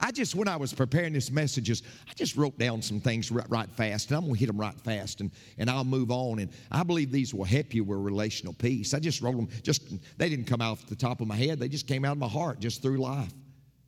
I 0.00 0.12
just, 0.12 0.34
when 0.34 0.46
I 0.46 0.56
was 0.56 0.72
preparing 0.72 1.12
this 1.12 1.30
messages, 1.30 1.82
I 2.08 2.14
just 2.14 2.36
wrote 2.36 2.56
down 2.56 2.82
some 2.82 3.00
things 3.00 3.32
right, 3.32 3.48
right 3.48 3.70
fast, 3.70 4.08
and 4.08 4.16
I'm 4.16 4.22
going 4.22 4.34
to 4.34 4.38
hit 4.38 4.46
them 4.46 4.58
right 4.58 4.78
fast, 4.82 5.20
and, 5.20 5.30
and 5.58 5.68
I'll 5.68 5.84
move 5.84 6.10
on. 6.10 6.38
And 6.38 6.50
I 6.70 6.84
believe 6.84 7.10
these 7.10 7.34
will 7.34 7.44
help 7.44 7.74
you 7.74 7.82
with 7.82 7.98
relational 7.98 8.52
peace. 8.52 8.94
I 8.94 9.00
just 9.00 9.20
wrote 9.22 9.34
them, 9.34 9.48
just 9.62 9.82
they 10.16 10.28
didn't 10.28 10.46
come 10.46 10.60
out 10.60 10.78
the 10.86 10.94
top 10.94 11.20
of 11.20 11.26
my 11.26 11.36
head, 11.36 11.58
they 11.58 11.68
just 11.68 11.86
came 11.86 12.04
out 12.04 12.12
of 12.12 12.18
my 12.18 12.28
heart 12.28 12.60
just 12.60 12.80
through 12.80 12.98
life. 12.98 13.32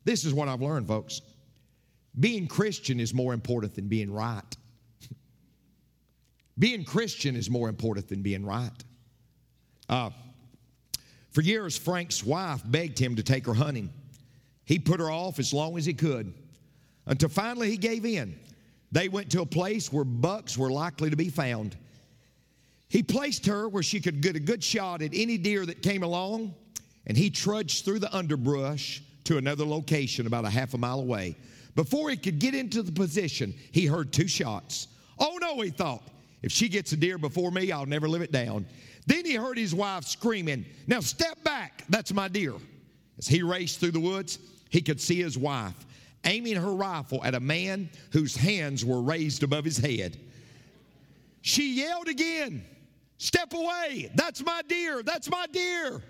This 0.03 0.25
is 0.25 0.33
what 0.33 0.47
I've 0.47 0.61
learned, 0.61 0.87
folks. 0.87 1.21
Being 2.19 2.47
Christian 2.47 2.99
is 2.99 3.13
more 3.13 3.33
important 3.33 3.75
than 3.75 3.87
being 3.87 4.11
right. 4.11 4.57
being 6.59 6.83
Christian 6.83 7.37
is 7.37 7.49
more 7.49 7.69
important 7.69 8.09
than 8.09 8.21
being 8.21 8.45
right. 8.45 8.71
Uh, 9.87 10.09
for 11.31 11.41
years, 11.41 11.77
Frank's 11.77 12.23
wife 12.25 12.61
begged 12.65 12.99
him 12.99 13.15
to 13.15 13.23
take 13.23 13.45
her 13.45 13.53
hunting. 13.53 13.89
He 14.71 14.79
put 14.79 15.01
her 15.01 15.11
off 15.11 15.37
as 15.37 15.53
long 15.53 15.77
as 15.77 15.85
he 15.85 15.93
could 15.93 16.33
until 17.05 17.27
finally 17.27 17.69
he 17.69 17.75
gave 17.75 18.05
in. 18.05 18.39
They 18.89 19.09
went 19.09 19.29
to 19.31 19.41
a 19.41 19.45
place 19.45 19.91
where 19.91 20.05
bucks 20.05 20.57
were 20.57 20.71
likely 20.71 21.09
to 21.09 21.17
be 21.17 21.27
found. 21.27 21.75
He 22.87 23.03
placed 23.03 23.45
her 23.47 23.67
where 23.67 23.83
she 23.83 23.99
could 23.99 24.21
get 24.21 24.37
a 24.37 24.39
good 24.39 24.63
shot 24.63 25.01
at 25.01 25.11
any 25.13 25.37
deer 25.37 25.65
that 25.65 25.81
came 25.81 26.03
along, 26.03 26.53
and 27.05 27.17
he 27.17 27.29
trudged 27.29 27.83
through 27.83 27.99
the 27.99 28.15
underbrush 28.15 29.03
to 29.25 29.35
another 29.35 29.65
location 29.65 30.25
about 30.25 30.45
a 30.45 30.49
half 30.49 30.73
a 30.73 30.77
mile 30.77 31.01
away. 31.01 31.35
Before 31.75 32.09
he 32.09 32.15
could 32.15 32.39
get 32.39 32.55
into 32.55 32.81
the 32.81 32.93
position, 32.93 33.53
he 33.73 33.85
heard 33.85 34.13
two 34.13 34.29
shots. 34.29 34.87
Oh 35.19 35.37
no, 35.41 35.59
he 35.59 35.69
thought, 35.69 36.07
if 36.43 36.53
she 36.53 36.69
gets 36.69 36.93
a 36.93 36.95
deer 36.95 37.17
before 37.17 37.51
me, 37.51 37.73
I'll 37.73 37.85
never 37.85 38.07
live 38.07 38.21
it 38.21 38.31
down. 38.31 38.65
Then 39.05 39.25
he 39.25 39.33
heard 39.33 39.57
his 39.57 39.75
wife 39.75 40.05
screaming, 40.05 40.65
Now 40.87 41.01
step 41.01 41.43
back, 41.43 41.83
that's 41.89 42.13
my 42.13 42.29
deer. 42.29 42.53
As 43.17 43.27
he 43.27 43.43
raced 43.43 43.81
through 43.81 43.91
the 43.91 43.99
woods, 43.99 44.39
he 44.71 44.81
could 44.81 44.99
see 44.99 45.21
his 45.21 45.37
wife 45.37 45.75
aiming 46.25 46.55
her 46.55 46.73
rifle 46.73 47.23
at 47.23 47.35
a 47.35 47.39
man 47.39 47.89
whose 48.11 48.35
hands 48.35 48.85
were 48.85 49.01
raised 49.01 49.43
above 49.43 49.65
his 49.65 49.77
head. 49.77 50.17
She 51.41 51.75
yelled 51.75 52.07
again, 52.07 52.65
Step 53.17 53.53
away, 53.53 54.11
that's 54.15 54.43
my 54.43 54.63
deer, 54.67 55.03
that's 55.03 55.29
my 55.29 55.45
deer. 55.51 56.01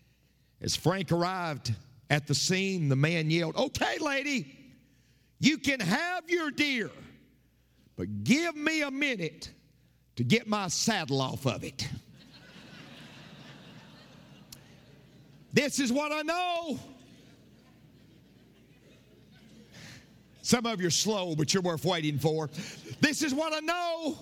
As 0.60 0.74
Frank 0.74 1.12
arrived 1.12 1.72
at 2.10 2.26
the 2.26 2.34
scene, 2.34 2.88
the 2.88 2.96
man 2.96 3.30
yelled, 3.30 3.56
Okay, 3.56 3.98
lady, 3.98 4.56
you 5.38 5.58
can 5.58 5.78
have 5.78 6.28
your 6.28 6.50
deer, 6.50 6.90
but 7.96 8.24
give 8.24 8.56
me 8.56 8.82
a 8.82 8.90
minute 8.90 9.52
to 10.16 10.24
get 10.24 10.48
my 10.48 10.66
saddle 10.66 11.20
off 11.20 11.46
of 11.46 11.62
it. 11.62 11.88
this 15.52 15.78
is 15.78 15.92
what 15.92 16.10
I 16.10 16.22
know. 16.22 16.80
Some 20.48 20.64
of 20.64 20.80
you 20.80 20.86
are 20.86 20.90
slow, 20.90 21.36
but 21.36 21.52
you're 21.52 21.62
worth 21.62 21.84
waiting 21.84 22.18
for. 22.18 22.48
This 23.02 23.22
is 23.22 23.34
what 23.34 23.52
I 23.52 23.60
know. 23.60 24.16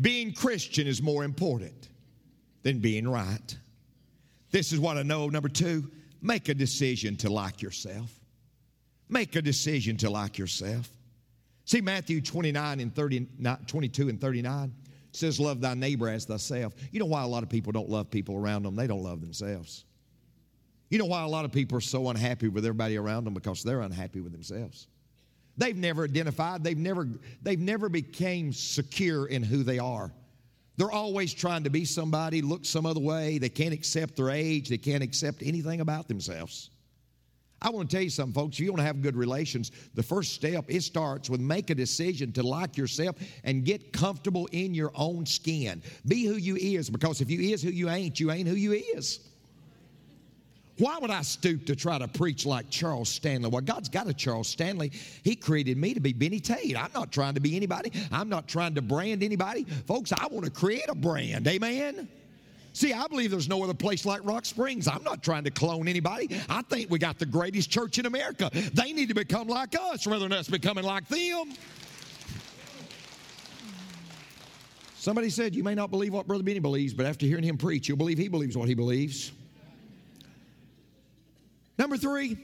Being 0.00 0.32
Christian 0.32 0.88
is 0.88 1.00
more 1.00 1.22
important 1.22 1.90
than 2.64 2.80
being 2.80 3.06
right. 3.06 3.56
This 4.50 4.72
is 4.72 4.80
what 4.80 4.96
I 4.96 5.04
know. 5.04 5.28
Number 5.28 5.48
two, 5.48 5.88
make 6.22 6.48
a 6.48 6.54
decision 6.54 7.14
to 7.18 7.30
like 7.30 7.62
yourself. 7.62 8.18
Make 9.08 9.36
a 9.36 9.42
decision 9.42 9.96
to 9.98 10.10
like 10.10 10.38
yourself. 10.38 10.90
See, 11.66 11.80
Matthew 11.80 12.20
29 12.20 12.80
and 12.80 12.92
30, 12.92 13.28
22 13.68 14.08
and 14.08 14.20
39 14.20 14.74
says, 15.12 15.38
Love 15.38 15.60
thy 15.60 15.74
neighbor 15.74 16.08
as 16.08 16.24
thyself. 16.24 16.74
You 16.90 16.98
know 16.98 17.06
why 17.06 17.22
a 17.22 17.28
lot 17.28 17.44
of 17.44 17.48
people 17.48 17.70
don't 17.70 17.88
love 17.88 18.10
people 18.10 18.34
around 18.34 18.64
them? 18.64 18.74
They 18.74 18.88
don't 18.88 19.04
love 19.04 19.20
themselves. 19.20 19.84
You 20.90 20.98
know 20.98 21.06
why 21.06 21.22
a 21.22 21.28
lot 21.28 21.44
of 21.44 21.52
people 21.52 21.78
are 21.78 21.80
so 21.80 22.08
unhappy 22.08 22.48
with 22.48 22.64
everybody 22.64 22.96
around 22.96 23.22
them? 23.22 23.34
Because 23.34 23.62
they're 23.62 23.82
unhappy 23.82 24.20
with 24.20 24.32
themselves. 24.32 24.88
They've 25.58 25.76
never 25.76 26.04
identified, 26.04 26.62
they've 26.62 26.76
never, 26.76 27.08
they've 27.42 27.58
never 27.58 27.88
became 27.88 28.52
secure 28.52 29.26
in 29.26 29.42
who 29.42 29.62
they 29.62 29.78
are. 29.78 30.12
They're 30.76 30.90
always 30.90 31.32
trying 31.32 31.64
to 31.64 31.70
be 31.70 31.86
somebody, 31.86 32.42
look 32.42 32.66
some 32.66 32.84
other 32.84 33.00
way. 33.00 33.38
They 33.38 33.48
can't 33.48 33.72
accept 33.72 34.16
their 34.16 34.30
age, 34.30 34.68
they 34.68 34.78
can't 34.78 35.02
accept 35.02 35.42
anything 35.42 35.80
about 35.80 36.08
themselves. 36.08 36.70
I 37.62 37.70
want 37.70 37.88
to 37.88 37.96
tell 37.96 38.04
you 38.04 38.10
something, 38.10 38.34
folks. 38.34 38.56
If 38.56 38.60
you 38.60 38.70
want 38.70 38.80
to 38.80 38.86
have 38.86 39.00
good 39.00 39.16
relations, 39.16 39.72
the 39.94 40.02
first 40.02 40.34
step 40.34 40.66
it 40.68 40.82
starts 40.82 41.30
with 41.30 41.40
make 41.40 41.70
a 41.70 41.74
decision 41.74 42.30
to 42.32 42.42
like 42.42 42.76
yourself 42.76 43.16
and 43.44 43.64
get 43.64 43.94
comfortable 43.94 44.46
in 44.52 44.74
your 44.74 44.92
own 44.94 45.24
skin. 45.24 45.82
Be 46.06 46.26
who 46.26 46.34
you 46.34 46.56
is, 46.56 46.90
because 46.90 47.22
if 47.22 47.30
you 47.30 47.52
is 47.52 47.62
who 47.62 47.70
you 47.70 47.88
ain't, 47.88 48.20
you 48.20 48.30
ain't 48.30 48.46
who 48.46 48.54
you 48.54 48.72
is. 48.72 49.20
Why 50.78 50.98
would 50.98 51.10
I 51.10 51.22
stoop 51.22 51.64
to 51.66 51.76
try 51.76 51.98
to 51.98 52.06
preach 52.06 52.44
like 52.44 52.68
Charles 52.68 53.08
Stanley? 53.08 53.48
Well, 53.48 53.62
God's 53.62 53.88
got 53.88 54.08
a 54.08 54.14
Charles 54.14 54.48
Stanley. 54.48 54.92
He 55.22 55.34
created 55.34 55.78
me 55.78 55.94
to 55.94 56.00
be 56.00 56.12
Benny 56.12 56.38
Tate. 56.38 56.76
I'm 56.76 56.90
not 56.94 57.10
trying 57.10 57.34
to 57.34 57.40
be 57.40 57.56
anybody. 57.56 57.92
I'm 58.12 58.28
not 58.28 58.46
trying 58.46 58.74
to 58.74 58.82
brand 58.82 59.22
anybody. 59.22 59.64
Folks, 59.64 60.12
I 60.12 60.26
want 60.26 60.44
to 60.44 60.50
create 60.50 60.88
a 60.88 60.94
brand. 60.94 61.46
Amen. 61.46 62.08
See, 62.74 62.92
I 62.92 63.06
believe 63.06 63.30
there's 63.30 63.48
no 63.48 63.64
other 63.64 63.72
place 63.72 64.04
like 64.04 64.20
Rock 64.22 64.44
Springs. 64.44 64.86
I'm 64.86 65.02
not 65.02 65.22
trying 65.22 65.44
to 65.44 65.50
clone 65.50 65.88
anybody. 65.88 66.28
I 66.50 66.60
think 66.60 66.90
we 66.90 66.98
got 66.98 67.18
the 67.18 67.24
greatest 67.24 67.70
church 67.70 67.98
in 67.98 68.04
America. 68.04 68.50
They 68.74 68.92
need 68.92 69.08
to 69.08 69.14
become 69.14 69.48
like 69.48 69.74
us 69.74 70.06
rather 70.06 70.28
than 70.28 70.34
us 70.34 70.46
becoming 70.46 70.84
like 70.84 71.08
them. 71.08 71.54
Somebody 74.96 75.30
said, 75.30 75.54
You 75.54 75.64
may 75.64 75.74
not 75.74 75.90
believe 75.90 76.12
what 76.12 76.26
Brother 76.26 76.42
Benny 76.42 76.58
believes, 76.58 76.92
but 76.92 77.06
after 77.06 77.24
hearing 77.24 77.44
him 77.44 77.56
preach, 77.56 77.88
you'll 77.88 77.96
believe 77.96 78.18
he 78.18 78.28
believes 78.28 78.58
what 78.58 78.68
he 78.68 78.74
believes. 78.74 79.32
Number 81.78 81.96
three, 81.96 82.38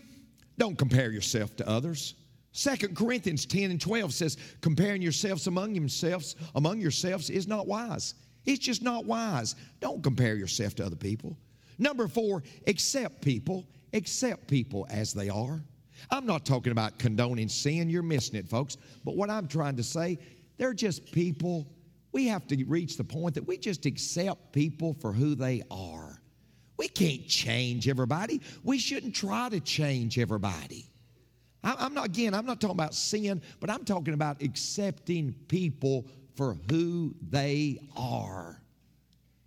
don't 0.59 0.77
compare 0.77 1.11
yourself 1.11 1.57
to 1.57 1.69
others. 1.69 2.15
Second 2.53 2.97
Corinthians 2.97 3.47
10 3.47 3.71
and 3.71 3.81
12 3.81 4.12
says, 4.12 4.37
comparing 4.61 5.01
yourselves 5.01 5.47
among 5.47 5.75
yourselves, 5.75 6.37
among 6.55 6.81
yourselves 6.81 7.31
is 7.31 7.49
not 7.49 7.67
wise. 7.67 8.15
It's 8.45 8.59
just 8.59 8.83
not 8.83 9.07
wise. 9.07 9.55
Don't 9.81 10.03
compare 10.03 10.37
yourself 10.37 10.75
to 10.77 10.85
other 10.85 10.97
people. 10.97 11.37
Number 11.79 12.09
four, 12.09 12.43
accept 12.67 13.23
people. 13.23 13.67
Accept 13.95 14.47
people 14.49 14.87
as 14.91 15.12
they 15.12 15.29
are. 15.29 15.62
I'm 16.11 16.27
not 16.27 16.45
talking 16.45 16.73
about 16.73 16.99
condoning 16.99 17.49
sin. 17.49 17.89
You're 17.89 18.03
missing 18.03 18.37
it, 18.37 18.49
folks. 18.49 18.77
But 19.05 19.17
what 19.17 19.31
I'm 19.31 19.49
trying 19.49 19.77
to 19.77 19.83
say, 19.83 20.19
they're 20.59 20.75
just 20.75 21.11
people. 21.12 21.67
We 22.12 22.27
have 22.27 22.47
to 22.49 22.65
reach 22.65 22.97
the 22.97 23.05
point 23.05 23.35
that 23.35 23.47
we 23.47 23.57
just 23.57 23.87
accept 23.87 24.53
people 24.53 24.95
for 24.95 25.12
who 25.12 25.35
they 25.35 25.62
are. 25.71 26.22
We 26.83 26.89
can't 26.89 27.29
change 27.29 27.89
everybody. 27.89 28.41
We 28.65 28.77
shouldn't 28.77 29.15
try 29.15 29.49
to 29.49 29.61
change 29.61 30.19
everybody. 30.19 30.85
I'm 31.62 31.95
not, 31.95 32.07
again, 32.07 32.35
I'm 32.35 32.45
not 32.45 32.61
talking 32.61 32.75
about 32.75 32.93
sin, 32.93 33.41
but 33.61 33.71
I'm 33.71 33.85
talking 33.85 34.15
about 34.15 34.43
accepting 34.43 35.33
people 35.47 36.09
for 36.35 36.57
who 36.69 37.15
they 37.31 37.79
are. 37.97 38.61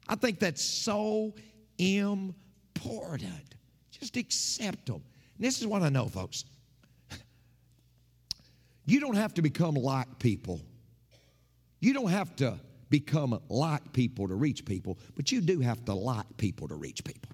I 0.07 0.15
think 0.15 0.39
that's 0.39 0.63
so 0.63 1.35
important. 1.77 3.55
Just 3.91 4.15
accept 4.15 4.85
them. 4.85 5.03
And 5.35 5.45
this 5.45 5.59
is 5.59 5.67
what 5.67 5.81
I 5.81 5.89
know, 5.89 6.07
folks. 6.07 6.45
You 8.85 9.01
don't 9.01 9.17
have 9.17 9.33
to 9.33 9.41
become 9.41 9.75
like 9.75 10.19
people. 10.19 10.61
You 11.81 11.93
don't 11.93 12.11
have 12.11 12.33
to 12.37 12.57
become 12.99 13.37
like 13.49 13.91
people 13.91 14.25
to 14.25 14.35
reach 14.35 14.63
people, 14.63 14.97
but 15.17 15.29
you 15.29 15.41
do 15.41 15.59
have 15.59 15.83
to 15.83 15.93
like 15.93 16.25
people 16.37 16.65
to 16.69 16.75
reach 16.75 17.03
people. 17.03 17.29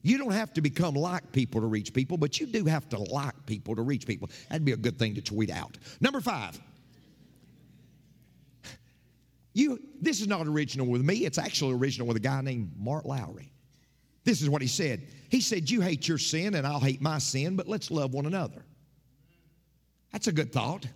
You 0.00 0.16
don't 0.16 0.32
have 0.32 0.54
to 0.54 0.62
become 0.62 0.94
like 0.94 1.30
people 1.32 1.60
to 1.60 1.66
reach 1.66 1.92
people, 1.92 2.16
but 2.16 2.40
you 2.40 2.46
do 2.46 2.64
have 2.64 2.88
to 2.88 2.98
like 2.98 3.34
people 3.44 3.76
to 3.76 3.82
reach 3.82 4.06
people. 4.06 4.30
That'd 4.48 4.64
be 4.64 4.72
a 4.72 4.76
good 4.76 4.98
thing 4.98 5.14
to 5.16 5.20
tweet 5.20 5.50
out. 5.50 5.76
Number 6.00 6.22
five. 6.22 6.58
You, 9.52 9.78
this 10.00 10.22
is 10.22 10.28
not 10.28 10.46
original 10.46 10.86
with 10.86 11.02
me. 11.02 11.26
It's 11.26 11.36
actually 11.36 11.74
original 11.74 12.06
with 12.06 12.16
a 12.16 12.20
guy 12.20 12.40
named 12.40 12.72
Mark 12.78 13.04
Lowry. 13.04 13.52
This 14.24 14.40
is 14.40 14.48
what 14.48 14.62
he 14.62 14.68
said. 14.68 15.02
He 15.28 15.42
said, 15.42 15.68
You 15.68 15.82
hate 15.82 16.08
your 16.08 16.18
sin 16.18 16.54
and 16.54 16.66
I'll 16.66 16.80
hate 16.80 17.02
my 17.02 17.18
sin, 17.18 17.54
but 17.54 17.68
let's 17.68 17.90
love 17.90 18.14
one 18.14 18.24
another. 18.24 18.64
That's 20.12 20.26
a 20.26 20.32
good 20.32 20.54
thought. 20.54 20.86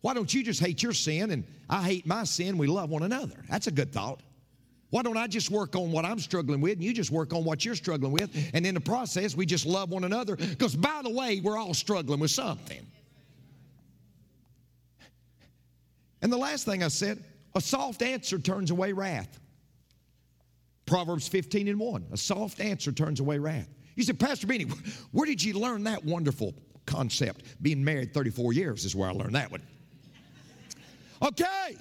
Why 0.00 0.14
don't 0.14 0.32
you 0.32 0.42
just 0.42 0.60
hate 0.60 0.82
your 0.82 0.92
sin 0.92 1.30
and 1.30 1.44
I 1.68 1.82
hate 1.82 2.06
my 2.06 2.24
sin? 2.24 2.56
We 2.58 2.66
love 2.66 2.90
one 2.90 3.02
another. 3.02 3.44
That's 3.48 3.66
a 3.66 3.72
good 3.72 3.92
thought. 3.92 4.20
Why 4.90 5.02
don't 5.02 5.16
I 5.16 5.26
just 5.26 5.50
work 5.50 5.76
on 5.76 5.92
what 5.92 6.04
I'm 6.04 6.18
struggling 6.18 6.60
with 6.60 6.74
and 6.74 6.84
you 6.84 6.94
just 6.94 7.10
work 7.10 7.34
on 7.34 7.44
what 7.44 7.64
you're 7.64 7.74
struggling 7.74 8.12
with? 8.12 8.34
And 8.54 8.64
in 8.64 8.74
the 8.74 8.80
process, 8.80 9.36
we 9.36 9.44
just 9.44 9.66
love 9.66 9.90
one 9.90 10.04
another. 10.04 10.36
Because 10.36 10.74
by 10.74 11.00
the 11.02 11.10
way, 11.10 11.40
we're 11.40 11.58
all 11.58 11.74
struggling 11.74 12.20
with 12.20 12.30
something. 12.30 12.86
And 16.22 16.32
the 16.32 16.38
last 16.38 16.64
thing 16.64 16.82
I 16.82 16.88
said, 16.88 17.22
a 17.54 17.60
soft 17.60 18.02
answer 18.02 18.38
turns 18.38 18.70
away 18.70 18.92
wrath. 18.92 19.40
Proverbs 20.86 21.28
15 21.28 21.68
and 21.68 21.78
1. 21.78 22.06
A 22.12 22.16
soft 22.16 22.60
answer 22.60 22.92
turns 22.92 23.20
away 23.20 23.38
wrath. 23.38 23.68
You 23.94 24.04
said, 24.04 24.18
Pastor 24.18 24.46
Benny, 24.46 24.64
where 25.12 25.26
did 25.26 25.42
you 25.42 25.54
learn 25.54 25.84
that 25.84 26.04
wonderful 26.04 26.54
concept? 26.86 27.42
Being 27.60 27.84
married 27.84 28.14
34 28.14 28.54
years 28.54 28.84
is 28.84 28.96
where 28.96 29.08
I 29.08 29.12
learned 29.12 29.34
that 29.34 29.50
one. 29.50 29.62
Okay. 31.22 31.76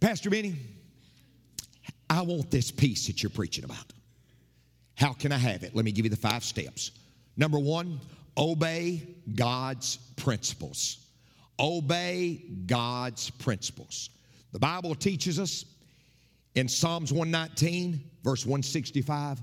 Pastor 0.00 0.30
Benny, 0.30 0.56
I 2.08 2.22
want 2.22 2.50
this 2.50 2.70
peace 2.70 3.06
that 3.06 3.22
you're 3.22 3.30
preaching 3.30 3.64
about. 3.64 3.92
How 4.96 5.12
can 5.12 5.32
I 5.32 5.38
have 5.38 5.62
it? 5.62 5.74
Let 5.74 5.84
me 5.84 5.92
give 5.92 6.04
you 6.04 6.10
the 6.10 6.16
five 6.16 6.42
steps. 6.42 6.90
Number 7.36 7.58
one, 7.58 8.00
obey 8.36 9.02
God's 9.34 9.98
principles. 10.16 10.98
Obey 11.58 12.42
God's 12.66 13.30
principles. 13.30 14.10
The 14.52 14.58
Bible 14.58 14.94
teaches 14.94 15.38
us 15.38 15.64
in 16.54 16.68
Psalms 16.68 17.12
119, 17.12 18.00
verse 18.24 18.44
165 18.44 19.40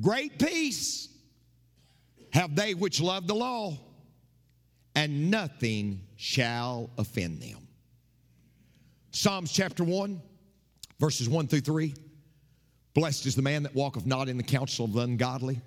Great 0.00 0.38
peace 0.38 1.08
have 2.32 2.56
they 2.56 2.74
which 2.74 3.00
love 3.00 3.26
the 3.26 3.34
law, 3.34 3.76
and 4.94 5.30
nothing 5.30 6.02
shall 6.16 6.90
offend 6.98 7.40
them. 7.40 7.66
Psalms 9.10 9.52
chapter 9.52 9.84
1, 9.84 10.20
verses 10.98 11.28
1 11.28 11.46
through 11.46 11.60
3. 11.60 11.94
Blessed 12.94 13.26
is 13.26 13.34
the 13.34 13.42
man 13.42 13.62
that 13.62 13.74
walketh 13.74 14.06
not 14.06 14.28
in 14.28 14.36
the 14.36 14.42
counsel 14.42 14.84
of 14.84 14.92
the 14.92 15.00
ungodly, 15.00 15.60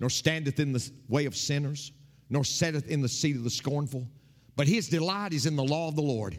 nor 0.00 0.10
standeth 0.10 0.58
in 0.58 0.72
the 0.72 0.90
way 1.08 1.26
of 1.26 1.36
sinners, 1.36 1.92
nor 2.28 2.44
setteth 2.44 2.88
in 2.88 3.02
the 3.02 3.08
seat 3.08 3.36
of 3.36 3.44
the 3.44 3.50
scornful. 3.50 4.06
But 4.56 4.66
his 4.66 4.88
delight 4.88 5.32
is 5.32 5.46
in 5.46 5.56
the 5.56 5.64
law 5.64 5.88
of 5.88 5.96
the 5.96 6.02
Lord, 6.02 6.38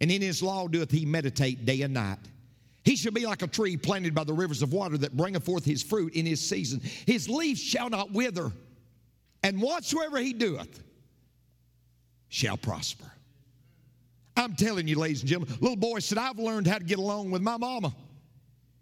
and 0.00 0.10
in 0.10 0.22
his 0.22 0.42
law 0.42 0.68
doeth 0.68 0.90
he 0.90 1.04
meditate 1.04 1.64
day 1.64 1.82
and 1.82 1.94
night. 1.94 2.18
He 2.84 2.96
shall 2.96 3.12
be 3.12 3.26
like 3.26 3.42
a 3.42 3.48
tree 3.48 3.76
planted 3.76 4.14
by 4.14 4.24
the 4.24 4.32
rivers 4.32 4.62
of 4.62 4.72
water 4.72 4.96
that 4.98 5.16
bringeth 5.16 5.44
forth 5.44 5.64
his 5.64 5.82
fruit 5.82 6.14
in 6.14 6.24
his 6.24 6.40
season. 6.40 6.80
His 7.06 7.28
leaf 7.28 7.58
shall 7.58 7.90
not 7.90 8.12
wither, 8.12 8.52
and 9.42 9.60
whatsoever 9.60 10.18
he 10.18 10.32
doeth 10.32 10.82
shall 12.28 12.56
prosper. 12.56 13.04
I'm 14.36 14.54
telling 14.54 14.86
you, 14.86 14.98
ladies 14.98 15.20
and 15.20 15.28
gentlemen, 15.28 15.56
little 15.60 15.76
boy 15.76 15.98
said, 15.98 16.18
I've 16.18 16.38
learned 16.38 16.66
how 16.66 16.78
to 16.78 16.84
get 16.84 16.98
along 16.98 17.30
with 17.30 17.42
my 17.42 17.56
mama. 17.56 17.92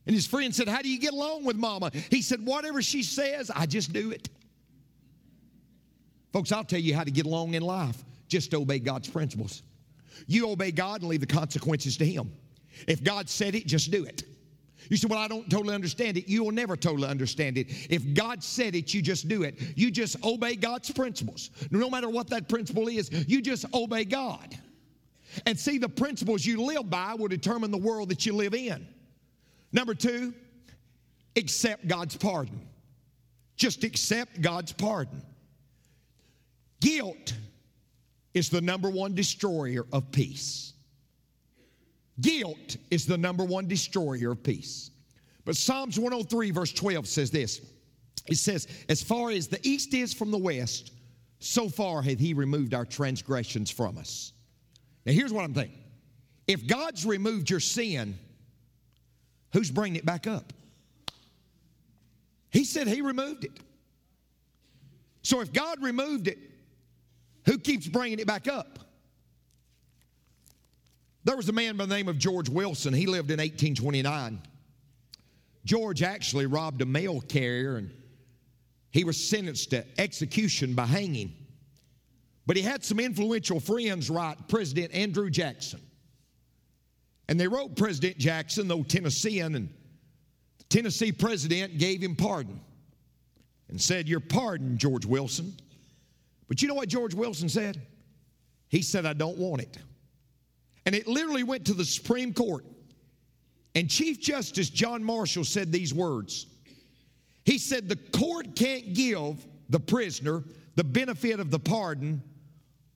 And 0.06 0.14
his 0.14 0.26
friend 0.26 0.54
said, 0.54 0.68
How 0.68 0.82
do 0.82 0.88
you 0.88 1.00
get 1.00 1.12
along 1.12 1.44
with 1.44 1.56
mama? 1.56 1.90
He 2.10 2.22
said, 2.22 2.44
Whatever 2.44 2.82
she 2.82 3.02
says, 3.02 3.50
I 3.50 3.66
just 3.66 3.92
do 3.92 4.10
it. 4.10 4.28
Folks, 6.32 6.52
I'll 6.52 6.64
tell 6.64 6.78
you 6.78 6.94
how 6.94 7.04
to 7.04 7.10
get 7.10 7.26
along 7.26 7.54
in 7.54 7.62
life. 7.62 8.04
Just 8.28 8.54
obey 8.54 8.78
God's 8.78 9.08
principles. 9.08 9.62
You 10.26 10.50
obey 10.50 10.70
God 10.70 11.00
and 11.00 11.10
leave 11.10 11.20
the 11.20 11.26
consequences 11.26 11.96
to 11.96 12.06
Him. 12.06 12.30
If 12.86 13.02
God 13.02 13.28
said 13.28 13.54
it, 13.54 13.66
just 13.66 13.90
do 13.90 14.04
it. 14.04 14.24
You 14.88 14.96
say, 14.96 15.08
Well, 15.08 15.18
I 15.18 15.28
don't 15.28 15.48
totally 15.50 15.74
understand 15.74 16.16
it. 16.16 16.28
You 16.28 16.44
will 16.44 16.52
never 16.52 16.76
totally 16.76 17.08
understand 17.08 17.58
it. 17.58 17.66
If 17.90 18.14
God 18.14 18.42
said 18.42 18.74
it, 18.74 18.94
you 18.94 19.02
just 19.02 19.28
do 19.28 19.42
it. 19.42 19.60
You 19.76 19.90
just 19.90 20.22
obey 20.24 20.56
God's 20.56 20.90
principles. 20.90 21.50
No 21.70 21.90
matter 21.90 22.08
what 22.08 22.28
that 22.30 22.48
principle 22.48 22.88
is, 22.88 23.10
you 23.28 23.42
just 23.42 23.64
obey 23.74 24.04
God. 24.04 24.56
And 25.44 25.58
see, 25.58 25.78
the 25.78 25.88
principles 25.88 26.46
you 26.46 26.62
live 26.62 26.88
by 26.88 27.14
will 27.14 27.28
determine 27.28 27.70
the 27.70 27.78
world 27.78 28.08
that 28.08 28.24
you 28.24 28.32
live 28.32 28.54
in. 28.54 28.86
Number 29.72 29.94
two, 29.94 30.32
accept 31.36 31.86
God's 31.86 32.16
pardon. 32.16 32.60
Just 33.56 33.84
accept 33.84 34.40
God's 34.40 34.72
pardon. 34.72 35.22
Guilt 36.80 37.34
is 38.34 38.50
the 38.50 38.60
number 38.60 38.90
one 38.90 39.14
destroyer 39.14 39.86
of 39.92 40.10
peace. 40.12 40.74
Guilt 42.20 42.76
is 42.90 43.06
the 43.06 43.18
number 43.18 43.44
one 43.44 43.68
destroyer 43.68 44.32
of 44.32 44.42
peace. 44.42 44.90
But 45.44 45.56
Psalms 45.56 45.98
103, 45.98 46.50
verse 46.50 46.72
12 46.72 47.06
says 47.06 47.30
this 47.30 47.60
it 48.26 48.36
says, 48.36 48.66
As 48.88 49.02
far 49.02 49.30
as 49.30 49.48
the 49.48 49.60
east 49.66 49.94
is 49.94 50.12
from 50.12 50.30
the 50.30 50.38
west, 50.38 50.92
so 51.38 51.68
far 51.68 52.02
hath 52.02 52.18
he 52.18 52.34
removed 52.34 52.74
our 52.74 52.84
transgressions 52.84 53.70
from 53.70 53.98
us. 53.98 54.32
Now, 55.04 55.12
here's 55.12 55.32
what 55.32 55.44
I'm 55.44 55.54
thinking 55.54 55.78
if 56.46 56.66
God's 56.66 57.04
removed 57.04 57.50
your 57.50 57.60
sin, 57.60 58.18
who's 59.52 59.70
bringing 59.70 59.96
it 59.96 60.06
back 60.06 60.26
up? 60.26 60.52
He 62.50 62.64
said 62.64 62.88
he 62.88 63.02
removed 63.02 63.44
it. 63.44 63.52
So 65.22 65.40
if 65.40 65.52
God 65.52 65.82
removed 65.82 66.28
it, 66.28 66.38
who 67.44 67.58
keeps 67.58 67.86
bringing 67.86 68.18
it 68.18 68.26
back 68.26 68.48
up? 68.48 68.78
There 71.26 71.36
was 71.36 71.48
a 71.48 71.52
man 71.52 71.76
by 71.76 71.86
the 71.86 71.94
name 71.94 72.06
of 72.06 72.18
George 72.18 72.48
Wilson. 72.48 72.94
He 72.94 73.06
lived 73.06 73.32
in 73.32 73.38
1829. 73.38 74.40
George 75.64 76.04
actually 76.04 76.46
robbed 76.46 76.82
a 76.82 76.86
mail 76.86 77.20
carrier 77.20 77.78
and 77.78 77.90
he 78.92 79.02
was 79.02 79.28
sentenced 79.28 79.70
to 79.70 79.84
execution 80.00 80.74
by 80.74 80.86
hanging. 80.86 81.34
But 82.46 82.56
he 82.56 82.62
had 82.62 82.84
some 82.84 83.00
influential 83.00 83.58
friends 83.58 84.08
write 84.08 84.46
President 84.46 84.94
Andrew 84.94 85.28
Jackson. 85.28 85.80
And 87.28 87.40
they 87.40 87.48
wrote 87.48 87.74
President 87.74 88.18
Jackson, 88.18 88.68
though 88.68 88.84
Tennessean, 88.84 89.56
and 89.56 89.68
the 90.58 90.64
Tennessee 90.68 91.10
president 91.10 91.76
gave 91.76 92.00
him 92.00 92.14
pardon 92.14 92.60
and 93.68 93.82
said, 93.82 94.08
You're 94.08 94.20
pardoned, 94.20 94.78
George 94.78 95.04
Wilson. 95.04 95.56
But 96.46 96.62
you 96.62 96.68
know 96.68 96.74
what 96.74 96.88
George 96.88 97.14
Wilson 97.14 97.48
said? 97.48 97.84
He 98.68 98.80
said, 98.80 99.06
I 99.06 99.12
don't 99.12 99.38
want 99.38 99.62
it. 99.62 99.76
And 100.86 100.94
it 100.94 101.08
literally 101.08 101.42
went 101.42 101.66
to 101.66 101.74
the 101.74 101.84
Supreme 101.84 102.32
Court. 102.32 102.64
And 103.74 103.90
Chief 103.90 104.20
Justice 104.20 104.70
John 104.70 105.04
Marshall 105.04 105.44
said 105.44 105.70
these 105.70 105.92
words 105.92 106.46
He 107.44 107.58
said, 107.58 107.88
The 107.88 107.96
court 107.96 108.56
can't 108.56 108.94
give 108.94 109.44
the 109.68 109.80
prisoner 109.80 110.44
the 110.76 110.84
benefit 110.84 111.40
of 111.40 111.50
the 111.50 111.58
pardon 111.58 112.22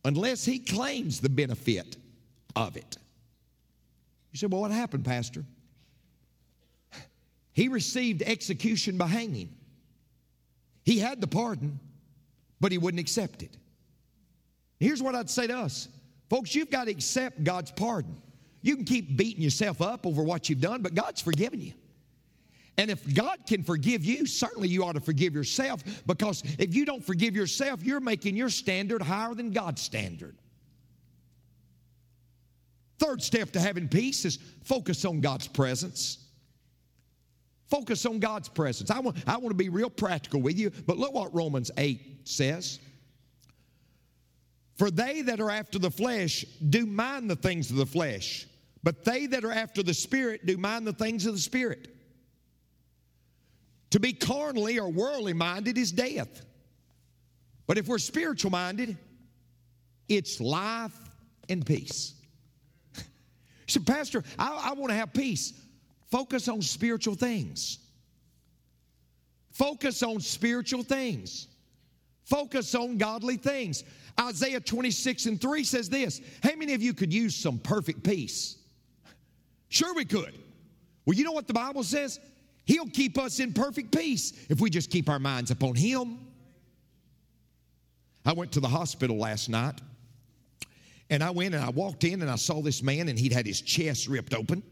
unless 0.05 0.45
he 0.45 0.59
claims 0.59 1.21
the 1.21 1.29
benefit 1.29 1.97
of 2.57 2.77
it. 2.77 2.97
You 4.33 4.39
said, 4.39 4.53
Well, 4.53 4.63
what 4.63 4.71
happened, 4.71 5.05
Pastor? 5.05 5.45
He 7.53 7.69
received 7.69 8.23
execution 8.23 8.97
by 8.97 9.09
hanging. 9.09 9.51
He 10.85 10.99
had 10.99 11.21
the 11.21 11.27
pardon, 11.27 11.79
but 12.61 12.73
he 12.73 12.79
wouldn't 12.79 13.01
accept 13.01 13.43
it. 13.43 13.51
Here's 14.79 15.03
what 15.03 15.15
I'd 15.15 15.29
say 15.29 15.49
to 15.49 15.59
us 15.59 15.89
folks, 16.31 16.55
you've 16.55 16.71
got 16.71 16.85
to 16.85 16.91
accept 16.91 17.45
God's 17.45 17.71
pardon. 17.73 18.17
You 18.63 18.77
can 18.77 18.87
keep 18.87 19.17
beating 19.17 19.43
yourself 19.43 19.83
up 19.83 20.07
over 20.07 20.23
what 20.23 20.49
you've 20.49 20.61
done, 20.61 20.81
but 20.81 20.95
God's 20.95 21.21
forgiven 21.21 21.61
you. 21.61 21.73
And 22.79 22.91
if 22.91 23.15
God 23.15 23.41
can 23.47 23.63
forgive 23.63 24.05
you, 24.05 24.25
certainly 24.25 24.69
you 24.69 24.85
ought 24.85 24.95
to 24.95 25.01
forgive 25.01 25.35
yourself 25.35 25.83
because 26.07 26.43
if 26.59 26.75
you 26.75 26.87
don't 26.87 27.05
forgive 27.05 27.37
yourself, 27.37 27.83
you're 27.83 28.01
making 28.01 28.37
your 28.37 28.49
standard 28.49 29.03
higher 29.03 29.35
than 29.35 29.51
God's 29.51 29.83
standard. 29.83 30.37
Third 32.99 33.23
step 33.23 33.51
to 33.53 33.61
having 33.61 33.89
peace 33.89 34.25
is 34.25 34.39
focus 34.63 35.05
on 35.05 35.21
God's 35.21 35.49
presence. 35.49 36.27
Focus 37.69 38.05
on 38.05 38.19
God's 38.19 38.49
presence. 38.49 38.91
I 38.91 39.01
want, 39.01 39.17
I 39.27 39.37
want 39.37 39.51
to 39.51 39.55
be 39.55 39.69
real 39.69 39.91
practical 39.91 40.41
with 40.41 40.59
you, 40.59 40.71
but 40.87 40.99
look 40.99 41.13
what 41.15 41.35
Romans 41.35 41.71
8 41.77 42.21
says. 42.25 42.81
For 44.81 44.91
they 44.91 45.21
that 45.21 45.41
are 45.41 45.51
after 45.51 45.79
the 45.79 45.91
flesh 45.91 46.43
do 46.71 46.87
mind 46.87 47.29
the 47.29 47.37
things 47.37 47.71
of 47.71 47.77
the 47.77 47.85
flesh, 47.85 48.47
but 48.83 49.05
they 49.05 49.27
that 49.27 49.45
are 49.45 49.53
after 49.53 49.83
the 49.83 49.93
Spirit 49.93 50.47
do 50.47 50.57
mind 50.57 50.87
the 50.87 50.95
things 50.95 51.27
of 51.27 51.35
the 51.35 51.39
Spirit. 51.39 51.95
To 53.91 54.01
be 54.01 54.15
carnally 54.15 54.81
or 54.81 54.89
worldly 54.89 55.35
minded 55.35 55.77
is 55.77 55.93
death. 55.93 56.47
But 57.67 57.77
if 57.77 57.89
we're 57.89 57.99
spiritual 57.99 58.53
minded, 58.53 58.97
it's 60.09 60.41
life 60.41 60.99
and 61.51 61.67
peace. 61.67 62.15
So, 63.67 63.81
Pastor, 63.81 64.25
I, 64.39 64.71
I 64.71 64.73
want 64.73 64.93
to 64.93 64.97
have 64.97 65.13
peace. 65.13 65.53
Focus 66.11 66.49
on 66.49 66.63
spiritual 66.63 67.17
things. 67.17 67.81
Focus 69.51 70.03
on 70.03 70.21
spiritual 70.21 70.85
things. 70.85 71.49
Focus 72.31 72.77
on 72.77 72.97
godly 72.97 73.37
things. 73.37 73.83
Isaiah 74.19 74.61
26 74.61 75.27
and 75.27 75.41
3 75.41 75.65
says 75.65 75.91
this 75.91 76.21
How 76.45 76.55
many 76.55 76.75
of 76.75 76.83
you 76.83 76.95
could 76.95 77.13
use 77.13 77.35
some 77.35 77.59
perfect 77.59 78.05
peace? 78.05 78.57
Sure, 79.69 79.93
we 79.95 80.05
could. 80.05 80.39
Well, 81.05 81.17
you 81.17 81.25
know 81.25 81.33
what 81.33 81.49
the 81.49 81.53
Bible 81.53 81.83
says? 81.83 82.21
He'll 82.65 82.87
keep 82.87 83.19
us 83.19 83.41
in 83.41 83.53
perfect 83.53 83.97
peace 83.97 84.33
if 84.49 84.61
we 84.61 84.71
just 84.71 84.91
keep 84.91 85.09
our 85.09 85.19
minds 85.19 85.51
upon 85.51 85.75
Him. 85.75 86.19
I 88.25 88.33
went 88.33 88.53
to 88.53 88.61
the 88.61 88.69
hospital 88.69 89.17
last 89.17 89.49
night 89.49 89.81
and 91.09 91.25
I 91.25 91.31
went 91.31 91.55
and 91.55 91.65
I 91.65 91.71
walked 91.71 92.05
in 92.05 92.23
and 92.23 92.31
I 92.31 92.37
saw 92.37 92.63
this 92.63 92.83
man 92.83 93.09
and 93.09 93.19
he'd 93.19 93.33
had 93.33 93.47
his 93.47 93.61
chest 93.61 94.07
ripped 94.07 94.35
open. 94.35 94.63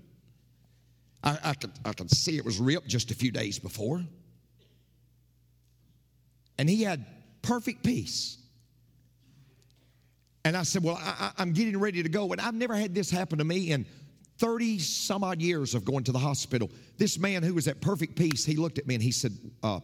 I, 1.25 1.38
I, 1.42 1.55
could, 1.55 1.73
I 1.85 1.92
could 1.92 2.11
see 2.11 2.37
it 2.37 2.44
was 2.44 2.59
ripped 2.59 2.87
just 2.87 3.11
a 3.11 3.14
few 3.14 3.33
days 3.33 3.59
before. 3.59 4.05
And 6.59 6.68
he 6.68 6.83
had 6.83 7.05
perfect 7.49 7.83
peace. 7.83 8.37
And 10.45 10.57
I 10.57 10.63
said, 10.63 10.85
Well, 10.85 10.99
I, 11.01 11.33
I'm 11.39 11.53
getting 11.53 11.79
ready 11.81 12.03
to 12.03 12.09
go. 12.09 12.31
And 12.31 12.41
I've 12.41 12.55
never 12.55 12.75
had 12.75 12.95
this 12.95 13.11
happen 13.11 13.39
to 13.39 13.45
me 13.45 13.73
in 13.73 13.87
30 14.39 14.79
some 14.79 15.25
odd 15.25 15.41
years 15.41 15.75
of 15.75 15.85
going 15.85 16.05
to 16.05 16.13
the 16.13 16.19
hospital. 16.19 16.71
This 16.99 17.19
man 17.19 17.43
who 17.43 17.55
was 17.55 17.67
at 17.67 17.81
perfect 17.81 18.17
peace, 18.17 18.45
he 18.45 18.57
looked 18.57 18.79
at 18.79 18.87
me 18.87 18.95
and 18.95 19.03
he 19.03 19.11
said, 19.11 19.33
uh, 19.63 19.81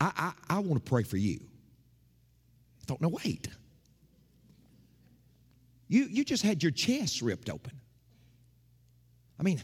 I, 0.00 0.32
I, 0.48 0.56
I 0.56 0.58
want 0.60 0.84
to 0.84 0.90
pray 0.90 1.02
for 1.02 1.18
you. 1.18 1.38
I 2.80 2.84
thought, 2.86 3.00
no, 3.00 3.08
wait. 3.08 3.48
You, 5.88 6.06
you 6.10 6.24
just 6.24 6.42
had 6.42 6.62
your 6.62 6.72
chest 6.72 7.20
ripped 7.20 7.50
open. 7.50 7.78
I 9.38 9.42
mean, 9.42 9.60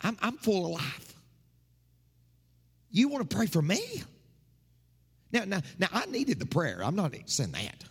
I'm, 0.00 0.16
I'm 0.22 0.36
full 0.36 0.66
of 0.66 0.72
life. 0.72 1.14
You 2.90 3.08
want 3.08 3.28
to 3.28 3.36
pray 3.36 3.46
for 3.46 3.62
me? 3.62 4.04
Now, 5.34 5.44
now, 5.44 5.60
now, 5.80 5.88
I 5.92 6.06
needed 6.06 6.38
the 6.38 6.46
prayer. 6.46 6.78
I'm 6.80 6.94
not 6.94 7.12
saying 7.26 7.50
that. 7.52 7.84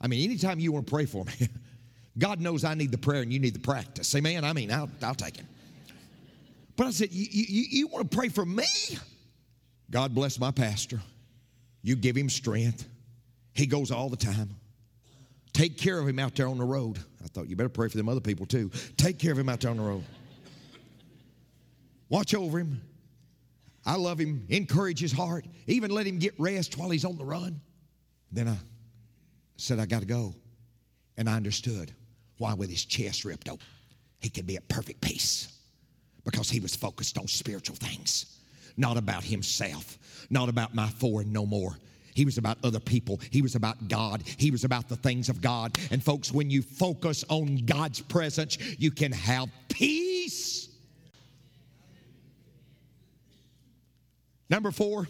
I 0.00 0.06
mean, 0.06 0.24
anytime 0.24 0.58
you 0.58 0.72
want 0.72 0.86
to 0.86 0.90
pray 0.90 1.04
for 1.04 1.22
me, 1.24 1.32
God 2.18 2.40
knows 2.40 2.64
I 2.64 2.72
need 2.72 2.90
the 2.90 2.98
prayer 2.98 3.20
and 3.20 3.30
you 3.30 3.38
need 3.38 3.54
the 3.54 3.60
practice. 3.60 4.14
Amen? 4.14 4.42
I 4.42 4.54
mean, 4.54 4.72
I'll, 4.72 4.88
I'll 5.02 5.14
take 5.14 5.38
it. 5.38 5.44
But 6.76 6.86
I 6.86 6.90
said, 6.92 7.12
you, 7.12 7.26
you, 7.30 7.64
you 7.70 7.86
want 7.88 8.10
to 8.10 8.16
pray 8.16 8.30
for 8.30 8.46
me? 8.46 8.64
God 9.90 10.14
bless 10.14 10.38
my 10.38 10.50
pastor. 10.50 11.02
You 11.82 11.94
give 11.94 12.16
him 12.16 12.30
strength. 12.30 12.88
He 13.52 13.66
goes 13.66 13.90
all 13.90 14.08
the 14.08 14.16
time. 14.16 14.54
Take 15.52 15.76
care 15.76 15.98
of 15.98 16.08
him 16.08 16.18
out 16.18 16.36
there 16.36 16.48
on 16.48 16.56
the 16.56 16.64
road. 16.64 16.98
I 17.22 17.26
thought 17.26 17.48
you 17.48 17.56
better 17.56 17.68
pray 17.68 17.88
for 17.88 17.98
them 17.98 18.08
other 18.08 18.20
people 18.20 18.46
too. 18.46 18.70
Take 18.96 19.18
care 19.18 19.32
of 19.32 19.38
him 19.38 19.48
out 19.48 19.60
there 19.60 19.70
on 19.70 19.76
the 19.76 19.82
road. 19.82 20.04
Watch 22.08 22.34
over 22.34 22.60
him. 22.60 22.80
I 23.88 23.96
love 23.96 24.18
him. 24.18 24.44
Encourage 24.48 25.00
his 25.00 25.12
heart. 25.12 25.46
Even 25.66 25.90
let 25.90 26.06
him 26.06 26.18
get 26.18 26.34
rest 26.38 26.76
while 26.76 26.90
he's 26.90 27.04
on 27.04 27.16
the 27.16 27.24
run. 27.24 27.60
Then 28.30 28.46
I 28.46 28.56
said, 29.56 29.78
I 29.78 29.86
got 29.86 30.00
to 30.00 30.06
go. 30.06 30.34
And 31.16 31.28
I 31.28 31.34
understood 31.34 31.92
why, 32.36 32.54
with 32.54 32.70
his 32.70 32.84
chest 32.84 33.24
ripped 33.24 33.48
open, 33.48 33.66
he 34.20 34.28
could 34.28 34.46
be 34.46 34.56
at 34.56 34.68
perfect 34.68 35.00
peace 35.00 35.52
because 36.24 36.50
he 36.50 36.60
was 36.60 36.76
focused 36.76 37.18
on 37.18 37.26
spiritual 37.26 37.76
things, 37.76 38.38
not 38.76 38.96
about 38.96 39.24
himself, 39.24 39.98
not 40.30 40.48
about 40.48 40.74
my 40.74 40.86
four 40.88 41.22
and 41.22 41.32
no 41.32 41.46
more, 41.46 41.76
he 42.18 42.24
was 42.24 42.36
about 42.36 42.58
other 42.64 42.80
people. 42.80 43.20
He 43.30 43.42
was 43.42 43.54
about 43.54 43.86
God. 43.86 44.24
He 44.38 44.50
was 44.50 44.64
about 44.64 44.88
the 44.88 44.96
things 44.96 45.28
of 45.28 45.40
God. 45.40 45.78
And 45.92 46.02
folks, 46.02 46.32
when 46.32 46.50
you 46.50 46.62
focus 46.62 47.24
on 47.28 47.58
God's 47.58 48.00
presence, 48.00 48.58
you 48.76 48.90
can 48.90 49.12
have 49.12 49.48
peace. 49.68 50.17
Number 54.58 54.72
four, 54.72 55.06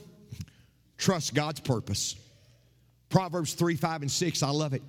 trust 0.99 1.33
God's 1.33 1.61
purpose. 1.61 2.17
Proverbs 3.09 3.55
3, 3.55 3.77
5, 3.77 4.03
and 4.03 4.11
6, 4.11 4.43
I 4.43 4.51
love 4.51 4.75
it. 4.75 4.83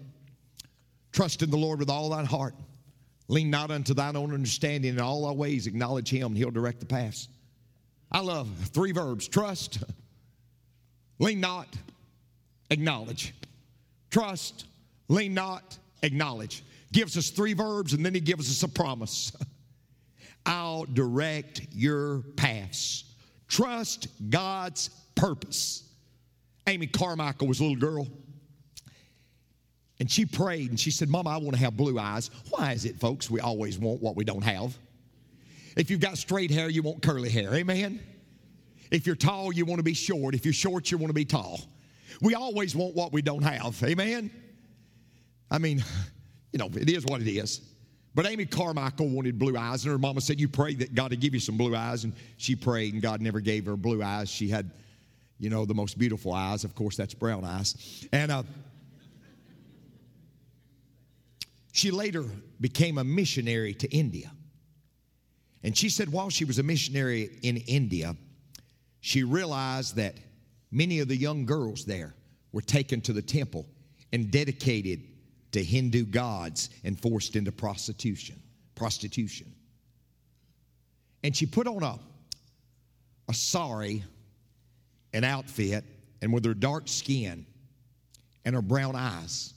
Trust 1.13 1.41
in 1.41 1.49
the 1.49 1.55
Lord 1.55 1.79
with 1.79 1.89
all 1.89 2.09
thine 2.09 2.25
heart. 2.25 2.55
Lean 3.29 3.49
not 3.49 3.71
unto 3.71 3.93
thine 3.93 4.17
own 4.17 4.33
understanding. 4.33 4.95
In 4.95 4.99
all 4.99 5.27
thy 5.27 5.31
ways 5.31 5.65
acknowledge 5.65 6.09
him, 6.09 6.25
and 6.25 6.37
he'll 6.37 6.51
direct 6.51 6.81
the 6.81 6.85
paths. 6.85 7.29
I 8.11 8.19
love 8.19 8.49
three 8.73 8.91
verbs 8.91 9.29
trust, 9.29 9.81
lean 11.19 11.39
not, 11.39 11.69
acknowledge. 12.69 13.33
Trust, 14.11 14.65
lean 15.07 15.33
not, 15.33 15.77
acknowledge. 16.03 16.65
Gives 16.91 17.15
us 17.15 17.29
three 17.29 17.53
verbs 17.53 17.93
and 17.93 18.05
then 18.05 18.13
he 18.13 18.19
gives 18.19 18.51
us 18.51 18.61
a 18.63 18.67
promise. 18.67 19.31
I'll 20.45 20.83
direct 20.83 21.61
your 21.71 22.23
paths. 22.35 23.05
Trust 23.49 24.07
God's 24.29 24.89
purpose. 25.15 25.83
Amy 26.67 26.87
Carmichael 26.87 27.47
was 27.47 27.59
a 27.59 27.63
little 27.63 27.77
girl. 27.77 28.07
And 29.99 30.09
she 30.09 30.25
prayed 30.25 30.69
and 30.69 30.79
she 30.79 30.91
said, 30.91 31.09
Mama, 31.09 31.31
I 31.31 31.37
want 31.37 31.53
to 31.53 31.59
have 31.59 31.75
blue 31.75 31.99
eyes. 31.99 32.31
Why 32.49 32.71
is 32.71 32.85
it, 32.85 32.95
folks, 32.97 33.29
we 33.29 33.41
always 33.41 33.77
want 33.77 34.01
what 34.01 34.15
we 34.15 34.23
don't 34.23 34.43
have? 34.43 34.77
If 35.75 35.91
you've 35.91 35.99
got 35.99 36.17
straight 36.17 36.51
hair, 36.51 36.69
you 36.69 36.81
want 36.81 37.01
curly 37.01 37.29
hair. 37.29 37.53
Amen? 37.53 37.99
If 38.91 39.05
you're 39.05 39.15
tall, 39.15 39.51
you 39.51 39.65
want 39.65 39.79
to 39.79 39.83
be 39.83 39.93
short. 39.93 40.35
If 40.35 40.45
you're 40.45 40.53
short, 40.53 40.89
you 40.89 40.97
want 40.97 41.09
to 41.09 41.13
be 41.13 41.25
tall. 41.25 41.59
We 42.21 42.35
always 42.35 42.75
want 42.75 42.95
what 42.95 43.11
we 43.11 43.21
don't 43.21 43.43
have. 43.43 43.81
Amen? 43.83 44.31
I 45.51 45.57
mean, 45.57 45.83
you 46.53 46.59
know, 46.59 46.69
it 46.73 46.89
is 46.89 47.05
what 47.05 47.21
it 47.21 47.27
is. 47.27 47.61
But 48.15 48.25
Amy 48.27 48.45
Carmichael 48.45 49.07
wanted 49.07 49.37
blue 49.37 49.55
eyes, 49.57 49.83
and 49.83 49.91
her 49.91 49.97
mama 49.97 50.21
said, 50.21 50.39
You 50.39 50.47
pray 50.47 50.73
that 50.75 50.95
God 50.95 51.11
would 51.11 51.19
give 51.19 51.33
you 51.33 51.39
some 51.39 51.57
blue 51.57 51.75
eyes. 51.75 52.03
And 52.03 52.13
she 52.37 52.55
prayed, 52.55 52.93
and 52.93 53.01
God 53.01 53.21
never 53.21 53.39
gave 53.39 53.65
her 53.65 53.75
blue 53.75 54.01
eyes. 54.01 54.29
She 54.29 54.49
had, 54.49 54.71
you 55.37 55.49
know, 55.49 55.65
the 55.65 55.75
most 55.75 55.97
beautiful 55.97 56.33
eyes. 56.33 56.63
Of 56.63 56.75
course, 56.75 56.97
that's 56.97 57.13
brown 57.13 57.45
eyes. 57.45 58.07
And 58.11 58.31
uh, 58.31 58.43
she 61.71 61.91
later 61.91 62.25
became 62.59 62.97
a 62.97 63.03
missionary 63.03 63.73
to 63.75 63.87
India. 63.89 64.31
And 65.63 65.77
she 65.77 65.89
said, 65.89 66.11
while 66.11 66.29
she 66.29 66.45
was 66.45 66.57
a 66.57 66.63
missionary 66.63 67.37
in 67.43 67.57
India, 67.57 68.15
she 69.01 69.23
realized 69.23 69.97
that 69.97 70.15
Many 70.71 70.99
of 70.99 71.07
the 71.07 71.15
young 71.15 71.45
girls 71.45 71.85
there 71.85 72.13
were 72.51 72.61
taken 72.61 73.01
to 73.01 73.13
the 73.13 73.21
temple 73.21 73.65
and 74.13 74.29
dedicated 74.31 75.01
to 75.51 75.63
Hindu 75.63 76.05
gods 76.05 76.69
and 76.83 76.99
forced 76.99 77.35
into 77.35 77.51
prostitution. 77.51 78.41
Prostitution. 78.75 79.53
And 81.23 81.35
she 81.35 81.45
put 81.45 81.67
on 81.67 81.83
a, 81.83 81.99
a 83.27 83.33
sari, 83.33 84.03
an 85.13 85.23
outfit, 85.23 85.83
and 86.21 86.31
with 86.31 86.45
her 86.45 86.53
dark 86.53 86.87
skin 86.87 87.45
and 88.45 88.55
her 88.55 88.61
brown 88.61 88.95
eyes, 88.95 89.53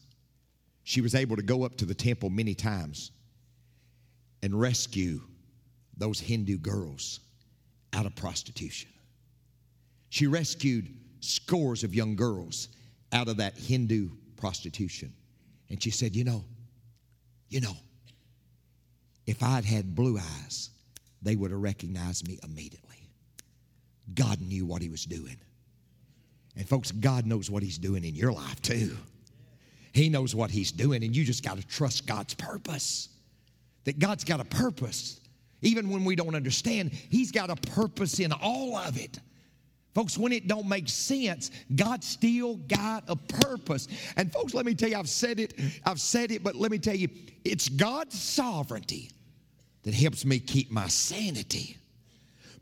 she 0.85 1.01
was 1.01 1.15
able 1.15 1.37
to 1.37 1.43
go 1.43 1.65
up 1.65 1.77
to 1.77 1.85
the 1.85 1.95
temple 1.95 2.31
many 2.31 2.55
times 2.55 3.13
and 4.43 4.59
rescue 4.59 5.21
those 5.97 6.19
Hindu 6.19 6.59
girls 6.59 7.21
out 7.93 8.07
of 8.07 8.17
prostitution. 8.17 8.91
She 10.09 10.27
rescued 10.27 10.89
scores 11.21 11.85
of 11.85 11.95
young 11.95 12.17
girls 12.17 12.69
out 13.13 13.29
of 13.29 13.37
that 13.37 13.57
Hindu 13.57 14.11
prostitution. 14.37 15.13
And 15.73 15.83
she 15.83 15.91
said, 15.91 16.15
You 16.15 16.23
know, 16.23 16.45
you 17.49 17.63
know, 17.63 17.75
if 19.27 19.43
I'd 19.43 19.65
had 19.65 19.97
blue 19.97 20.19
eyes, 20.19 20.69
they 21.23 21.35
would 21.35 21.51
have 21.51 21.61
recognized 21.61 22.29
me 22.29 22.39
immediately. 22.45 23.09
God 24.15 24.41
knew 24.43 24.67
what 24.67 24.83
He 24.83 24.91
was 24.91 25.07
doing. 25.07 25.39
And 26.57 26.69
folks, 26.69 26.93
God 26.93 27.25
knows 27.25 27.51
what 27.51 27.63
He's 27.63 27.79
doing 27.79 28.05
in 28.05 28.15
your 28.15 28.33
life 28.33 28.61
too. 28.61 28.95
He 29.95 30.11
knows 30.11 30.35
what 30.35 30.51
He's 30.51 30.71
doing, 30.71 31.03
and 31.05 31.17
you 31.17 31.25
just 31.25 31.43
got 31.43 31.57
to 31.57 31.67
trust 31.67 32.07
God's 32.07 32.35
purpose. 32.35 33.09
That 33.85 33.99
God's 33.99 34.25
got 34.25 34.41
a 34.41 34.45
purpose. 34.45 35.21
Even 35.63 35.89
when 35.89 36.05
we 36.05 36.17
don't 36.17 36.35
understand, 36.35 36.93
He's 36.93 37.33
got 37.33 37.49
a 37.49 37.57
purpose 37.57 38.21
in 38.21 38.31
all 38.31 38.77
of 38.77 38.99
it. 38.99 39.19
Folks, 39.95 40.17
when 40.17 40.33
it 40.33 40.49
don't 40.49 40.69
make 40.69 40.89
sense, 40.89 41.51
God 41.75 42.03
still 42.03 42.57
got 42.57 43.05
a 43.09 43.17
purpose. 43.17 43.89
And 44.17 44.33
folks, 44.33 44.55
let 44.55 44.65
me 44.65 44.75
tell 44.75 44.89
you, 44.89 44.97
I've 44.97 45.09
said 45.09 45.39
it, 45.39 45.55
I've 45.85 46.01
said 46.01 46.31
it, 46.31 46.43
but 46.43 46.57
let 46.57 46.71
me 46.71 46.79
tell 46.79 46.97
you, 46.97 47.09
it's 47.45 47.69
God's 47.69 48.19
sovereignty 48.19 49.11
that 49.83 49.93
helps 49.93 50.25
me 50.25 50.39
keep 50.39 50.71
my 50.71 50.89
sanity. 50.89 51.77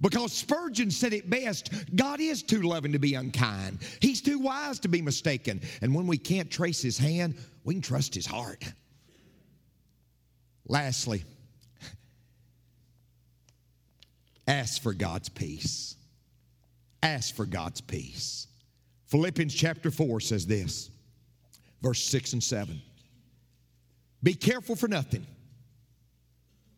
Because 0.01 0.33
Spurgeon 0.33 0.91
said 0.91 1.13
it 1.13 1.29
best 1.29 1.71
God 1.95 2.21
is 2.21 2.43
too 2.43 2.63
loving 2.63 2.93
to 2.93 2.99
be 2.99 3.15
unkind, 3.15 3.79
He's 4.01 4.23
too 4.23 4.39
wise 4.39 4.81
to 4.81 4.89
be 4.89 5.03
mistaken. 5.03 5.61
And 5.83 5.95
when 5.95 6.07
we 6.07 6.19
can't 6.19 6.51
trace 6.51 6.83
His 6.83 6.99
hand, 6.99 7.37
we 7.65 7.75
can 7.75 7.83
trust 7.83 8.15
His 8.15 8.27
heart. 8.27 8.65
Lastly, 10.67 11.23
ask 14.49 14.83
for 14.83 14.95
God's 14.95 15.29
peace. 15.29 15.97
Ask 17.03 17.35
for 17.35 17.47
God's 17.47 17.81
peace. 17.81 18.47
Philippians 19.07 19.55
chapter 19.55 19.91
4 19.91 20.21
says 20.21 20.47
this, 20.47 20.91
verse 21.83 22.03
6 22.05 22.35
and 22.35 22.43
7. 22.43 22.81
Be 24.23 24.35
careful 24.35 24.77
for 24.77 24.87
nothing, 24.87 25.27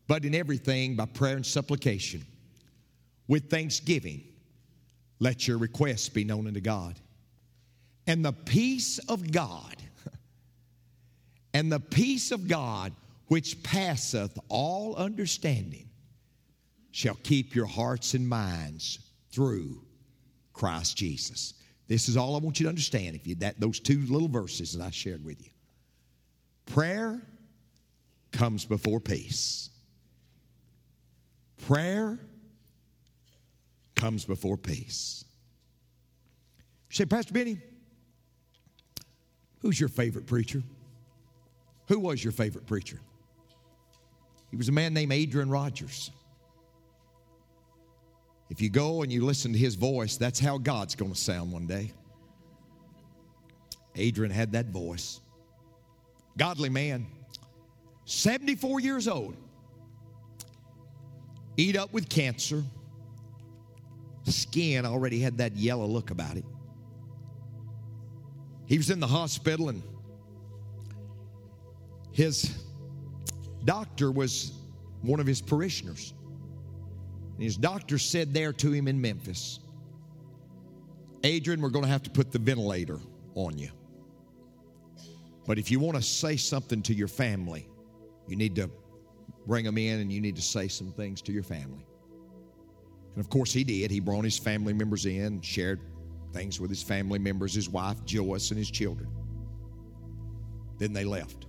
but 0.07 0.25
in 0.25 0.35
everything 0.35 0.97
by 0.97 1.07
prayer 1.07 1.37
and 1.37 1.45
supplication 1.45 2.25
with 3.27 3.51
thanksgiving, 3.51 4.23
let 5.19 5.47
your 5.47 5.59
requests 5.59 6.09
be 6.09 6.25
known 6.25 6.47
unto 6.47 6.61
God. 6.61 6.99
And 8.07 8.25
the 8.25 8.33
peace 8.33 8.99
of 9.09 9.31
God, 9.31 9.77
and 11.55 11.71
the 11.71 11.81
peace 11.81 12.33
of 12.33 12.49
God, 12.49 12.93
which 13.29 13.63
passeth 13.63 14.39
all 14.49 14.97
understanding, 14.97 15.89
shall 16.91 17.17
keep 17.23 17.55
your 17.55 17.67
hearts 17.67 18.15
and 18.15 18.29
minds 18.29 18.99
through 19.31 19.83
Christ 20.53 20.97
Jesus. 20.97 21.55
This 21.89 22.09
is 22.09 22.17
all 22.17 22.35
I 22.35 22.39
want 22.39 22.61
you 22.61 22.65
to 22.65 22.69
understand. 22.69 23.17
If 23.17 23.27
you 23.27 23.35
that 23.37 23.61
those 23.61 23.81
two 23.81 24.01
little 24.09 24.29
verses 24.29 24.73
that 24.73 24.85
I 24.85 24.91
shared 24.91 25.25
with 25.25 25.43
you, 25.43 25.51
prayer 26.67 27.21
comes 28.31 28.65
before 28.65 29.01
peace. 29.01 29.71
Prayer 31.67 32.19
comes 33.95 34.25
before 34.25 34.57
peace. 34.57 35.25
You 36.91 36.97
say, 36.97 37.05
Pastor 37.05 37.33
Benny, 37.33 37.59
who's 39.61 39.79
your 39.79 39.89
favorite 39.89 40.27
preacher? 40.27 40.63
Who 41.89 42.01
was 42.01 42.23
your 42.23 42.33
favorite 42.33 42.67
preacher? 42.67 42.99
He 44.51 44.57
was 44.57 44.69
a 44.69 44.73
man 44.73 44.93
named 44.93 45.13
Adrian 45.13 45.51
Rogers. 45.51 46.11
If 48.51 48.61
you 48.61 48.71
go 48.71 49.03
and 49.03 49.13
you 49.13 49.25
listen 49.25 49.53
to 49.53 49.59
his 49.59 49.75
voice, 49.75 50.17
that's 50.17 50.39
how 50.39 50.59
God's 50.59 50.95
going 50.95 51.13
to 51.13 51.19
sound 51.19 51.53
one 51.53 51.67
day. 51.67 51.93
Adrian 53.97 54.33
had 54.33 54.53
that 54.53 54.67
voice. 54.67 55.21
Godly 56.37 56.69
man, 56.69 57.07
74 58.05 58.81
years 58.81 59.09
old, 59.09 59.37
eat 61.57 61.77
up 61.77 61.93
with 61.93 62.09
cancer 62.09 62.65
skin 64.25 64.87
already 64.87 65.21
had 65.21 65.39
that 65.39 65.57
yellow 65.57 65.87
look 65.87 66.11
about 66.11 66.37
it. 66.37 66.45
He 68.67 68.77
was 68.77 68.91
in 68.91 69.01
the 69.01 69.07
hospital, 69.07 69.69
and 69.69 69.83
his 72.13 72.65
doctor 73.65 74.11
was 74.11 74.53
one 75.03 75.21
of 75.21 75.27
his 75.27 75.41
parishioners. 75.41 76.15
And 77.35 77.43
his 77.43 77.57
doctor 77.57 77.99
said 77.99 78.35
there 78.35 78.53
to 78.55 78.73
him 78.73 78.89
in 78.89 79.01
Memphis, 79.01 79.61
Adrian, 81.25 81.61
we're 81.61 81.71
going 81.71 81.85
to 81.85 81.91
have 81.91 82.03
to 82.03 82.11
put 82.11 82.33
the 82.33 82.39
ventilator 82.39 82.99
on 83.35 83.57
you. 83.57 83.71
But 85.47 85.59
if 85.59 85.71
you 85.71 85.81
want 85.81 85.97
to 85.97 86.03
say 86.03 86.37
something 86.37 86.83
to 86.83 86.95
your 86.95 87.09
family, 87.09 87.69
you 88.29 88.37
need 88.37 88.55
to 88.57 88.71
bring 89.47 89.65
them 89.65 89.79
in 89.79 90.01
and 90.01 90.13
you 90.13 90.21
need 90.21 90.37
to 90.37 90.43
say 90.43 90.69
some 90.69 90.93
things 90.93 91.21
to 91.23 91.33
your 91.33 91.43
family. 91.43 91.85
And 93.15 93.25
of 93.25 93.29
course, 93.29 93.53
he 93.53 93.65
did. 93.65 93.91
He 93.91 94.01
brought 94.01 94.25
his 94.25 94.39
family 94.39 94.73
members 94.73 95.07
in, 95.07 95.41
shared 95.41 95.81
things 96.33 96.61
with 96.61 96.71
his 96.71 96.83
family 96.83 97.19
members, 97.19 97.55
his 97.55 97.69
wife, 97.69 98.05
Joyce, 98.05 98.51
and 98.51 98.59
his 98.59 98.71
children. 98.71 99.09
Then 100.79 100.93
they 100.93 101.05
left. 101.05 101.47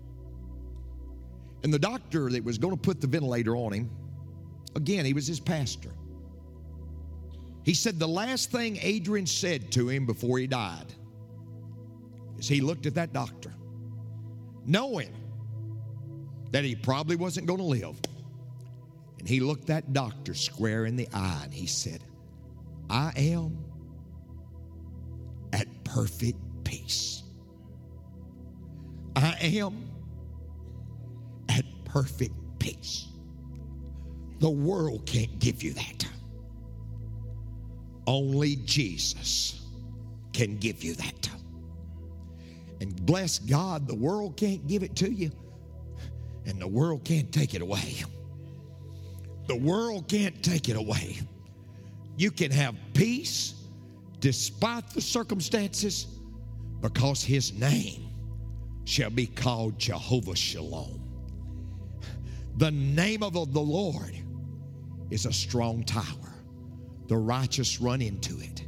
And 1.64 1.74
the 1.74 1.80
doctor 1.80 2.30
that 2.30 2.44
was 2.44 2.58
going 2.58 2.74
to 2.74 2.80
put 2.80 3.00
the 3.00 3.08
ventilator 3.08 3.56
on 3.56 3.72
him, 3.72 3.90
again, 4.76 5.06
he 5.06 5.14
was 5.14 5.28
his 5.28 5.40
pastor. 5.40 5.92
He 7.64 7.74
said 7.74 7.98
the 7.98 8.08
last 8.08 8.52
thing 8.52 8.78
Adrian 8.82 9.26
said 9.26 9.72
to 9.72 9.88
him 9.88 10.06
before 10.06 10.38
he 10.38 10.48
died 10.48 10.94
is 12.38 12.48
he 12.48 12.62
looked 12.62 12.86
at 12.86 12.96
that 12.96 13.14
doctor, 13.14 13.54
knowing 14.66 15.14
that 16.52 16.64
he 16.64 16.76
probably 16.76 17.16
wasn't 17.16 17.48
going 17.48 17.60
to 17.60 17.66
live. 17.66 17.96
And 19.20 19.28
he 19.28 19.40
looked 19.40 19.68
that 19.68 19.94
doctor 19.94 20.34
square 20.34 20.86
in 20.86 20.98
the 20.98 21.08
eye 21.14 21.42
and 21.46 21.54
he 21.54 21.66
said, 21.66 22.04
I 22.90 23.14
am 23.16 23.58
at 25.54 25.68
perfect 25.86 26.38
peace. 26.66 27.24
I 29.16 29.36
am 29.42 29.90
at 31.48 31.64
perfect 31.86 32.34
peace. 32.60 33.08
The 34.44 34.50
world 34.50 35.06
can't 35.06 35.40
give 35.40 35.64
you 35.64 35.72
that. 35.72 36.06
Only 38.06 38.58
Jesus 38.58 39.62
can 40.34 40.58
give 40.58 40.84
you 40.84 40.96
that. 40.96 41.30
And 42.82 42.94
bless 43.06 43.40
God, 43.40 43.88
the 43.88 43.96
world 43.96 44.36
can't 44.36 44.68
give 44.68 44.84
it 44.84 44.98
to 44.98 45.10
you, 45.10 45.32
and 46.46 46.62
the 46.62 46.68
world 46.68 47.06
can't 47.06 47.32
take 47.32 47.54
it 47.54 47.62
away. 47.62 48.04
The 49.48 49.56
world 49.56 50.10
can't 50.10 50.44
take 50.44 50.68
it 50.68 50.76
away. 50.76 51.22
You 52.18 52.30
can 52.30 52.52
have 52.52 52.76
peace 52.94 53.54
despite 54.20 54.90
the 54.90 55.00
circumstances 55.00 56.20
because 56.82 57.24
his 57.24 57.54
name 57.54 58.10
shall 58.84 59.10
be 59.10 59.26
called 59.26 59.80
Jehovah 59.80 60.36
Shalom. 60.36 61.00
The 62.58 62.72
name 62.72 63.24
of 63.24 63.32
the 63.32 63.62
Lord 63.62 64.23
is 65.14 65.28
a 65.28 65.32
strong 65.32 65.84
tower. 65.84 66.34
The 67.08 67.16
righteous 67.16 67.80
run 67.80 68.02
into 68.02 68.40
it 68.40 68.64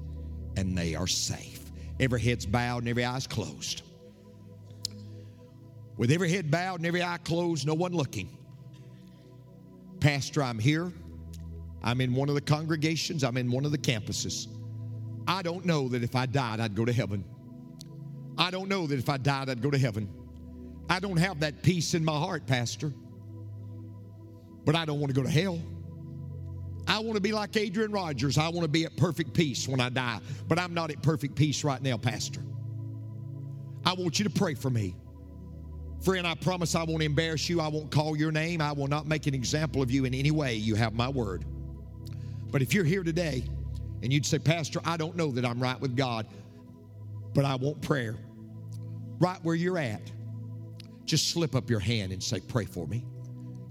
and 0.56 0.78
they 0.78 0.94
are 0.94 1.08
safe. 1.08 1.72
Every 2.00 2.22
head's 2.22 2.46
bowed 2.46 2.80
and 2.80 2.90
every 2.90 3.04
eye's 3.04 3.26
closed. 3.26 3.82
With 5.98 6.12
every 6.12 6.30
head 6.30 6.52
bowed 6.52 6.80
and 6.80 6.86
every 6.86 7.02
eye 7.02 7.18
closed, 7.24 7.66
no 7.66 7.74
one 7.74 7.94
looking. 7.94 8.30
Pastor, 10.00 10.44
I'm 10.44 10.60
here. 10.60 10.92
I'm 11.82 12.00
in 12.02 12.14
one 12.14 12.30
of 12.30 12.36
the 12.36 12.42
congregations, 12.42 13.24
I'm 13.24 13.38
in 13.38 13.52
one 13.52 13.66
of 13.66 13.72
the 13.72 13.78
campuses. 13.78 14.48
I 15.28 15.42
don't 15.42 15.66
know 15.66 15.88
that 15.90 16.04
if 16.04 16.16
I 16.16 16.26
died, 16.26 16.60
I'd 16.60 16.76
go 16.76 16.86
to 16.86 16.94
heaven. 16.94 17.24
I 18.38 18.52
don't 18.52 18.70
know 18.70 18.86
that 18.88 19.00
if 19.00 19.10
I 19.10 19.18
died, 19.18 19.50
I'd 19.50 19.62
go 19.62 19.72
to 19.72 19.78
heaven. 19.78 20.10
I 20.90 21.00
don't 21.00 21.18
have 21.18 21.40
that 21.40 21.64
peace 21.64 21.94
in 21.94 22.04
my 22.04 22.18
heart, 22.18 22.46
Pastor. 22.46 22.92
But 24.66 24.76
I 24.76 24.86
don't 24.86 25.00
want 25.00 25.14
to 25.14 25.20
go 25.20 25.26
to 25.26 25.32
hell. 25.32 25.60
I 26.88 27.00
want 27.00 27.16
to 27.16 27.22
be 27.22 27.32
like 27.32 27.56
Adrian 27.58 27.92
Rogers. 27.92 28.38
I 28.38 28.48
want 28.50 28.62
to 28.62 28.68
be 28.68 28.86
at 28.86 28.96
perfect 28.96 29.34
peace 29.34 29.68
when 29.68 29.80
I 29.80 29.90
die. 29.90 30.20
But 30.48 30.60
I'm 30.60 30.74
not 30.74 30.92
at 30.92 31.02
perfect 31.02 31.36
peace 31.36 31.64
right 31.64 31.82
now, 31.82 31.98
Pastor. 31.98 32.42
I 33.86 33.94
want 33.94 34.20
you 34.20 34.26
to 34.26 34.32
pray 34.32 34.54
for 34.54 34.70
me. 34.70 34.96
Friend, 36.02 36.26
I 36.28 36.36
promise 36.36 36.76
I 36.76 36.84
won't 36.84 37.02
embarrass 37.02 37.50
you. 37.50 37.60
I 37.60 37.68
won't 37.68 37.90
call 37.90 38.16
your 38.16 38.32
name. 38.32 38.62
I 38.62 38.72
will 38.72 38.88
not 38.88 39.08
make 39.08 39.26
an 39.28 39.34
example 39.34 39.82
of 39.82 39.90
you 39.90 40.06
in 40.06 40.14
any 40.14 40.32
way. 40.32 40.56
You 40.56 40.76
have 40.76 40.94
my 40.94 41.10
word. 41.10 41.46
But 42.52 42.62
if 42.62 42.74
you're 42.74 42.84
here 42.84 43.04
today 43.04 43.44
and 44.04 44.14
you'd 44.14 44.26
say, 44.26 44.38
Pastor, 44.38 44.80
I 44.86 44.98
don't 44.98 45.16
know 45.16 45.32
that 45.32 45.46
I'm 45.46 45.60
right 45.60 45.80
with 45.80 45.96
God, 45.96 46.28
but 47.34 47.44
I 47.44 47.56
want 47.56 47.82
prayer, 47.82 48.16
right 49.20 49.40
where 49.44 49.56
you're 49.56 49.78
at, 49.78 50.02
just 51.06 51.30
slip 51.30 51.56
up 51.56 51.70
your 51.70 51.80
hand 51.80 52.12
and 52.12 52.22
say, 52.22 52.40
Pray 52.40 52.66
for 52.66 52.88
me. 52.88 53.06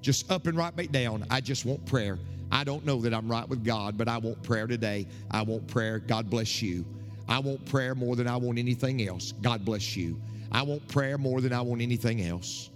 Just 0.00 0.30
up 0.30 0.46
and 0.46 0.56
right 0.56 0.74
back 0.74 0.90
down. 0.90 1.24
I 1.30 1.40
just 1.40 1.64
want 1.64 1.84
prayer. 1.86 2.18
I 2.54 2.62
don't 2.62 2.86
know 2.86 3.00
that 3.00 3.12
I'm 3.12 3.28
right 3.28 3.46
with 3.48 3.64
God, 3.64 3.98
but 3.98 4.06
I 4.06 4.16
want 4.16 4.40
prayer 4.44 4.68
today. 4.68 5.08
I 5.28 5.42
want 5.42 5.66
prayer. 5.66 5.98
God 5.98 6.30
bless 6.30 6.62
you. 6.62 6.86
I 7.28 7.40
want 7.40 7.66
prayer 7.66 7.96
more 7.96 8.14
than 8.14 8.28
I 8.28 8.36
want 8.36 8.58
anything 8.60 9.02
else. 9.08 9.32
God 9.32 9.64
bless 9.64 9.96
you. 9.96 10.20
I 10.52 10.62
want 10.62 10.86
prayer 10.86 11.18
more 11.18 11.40
than 11.40 11.52
I 11.52 11.60
want 11.62 11.82
anything 11.82 12.22
else. 12.22 12.70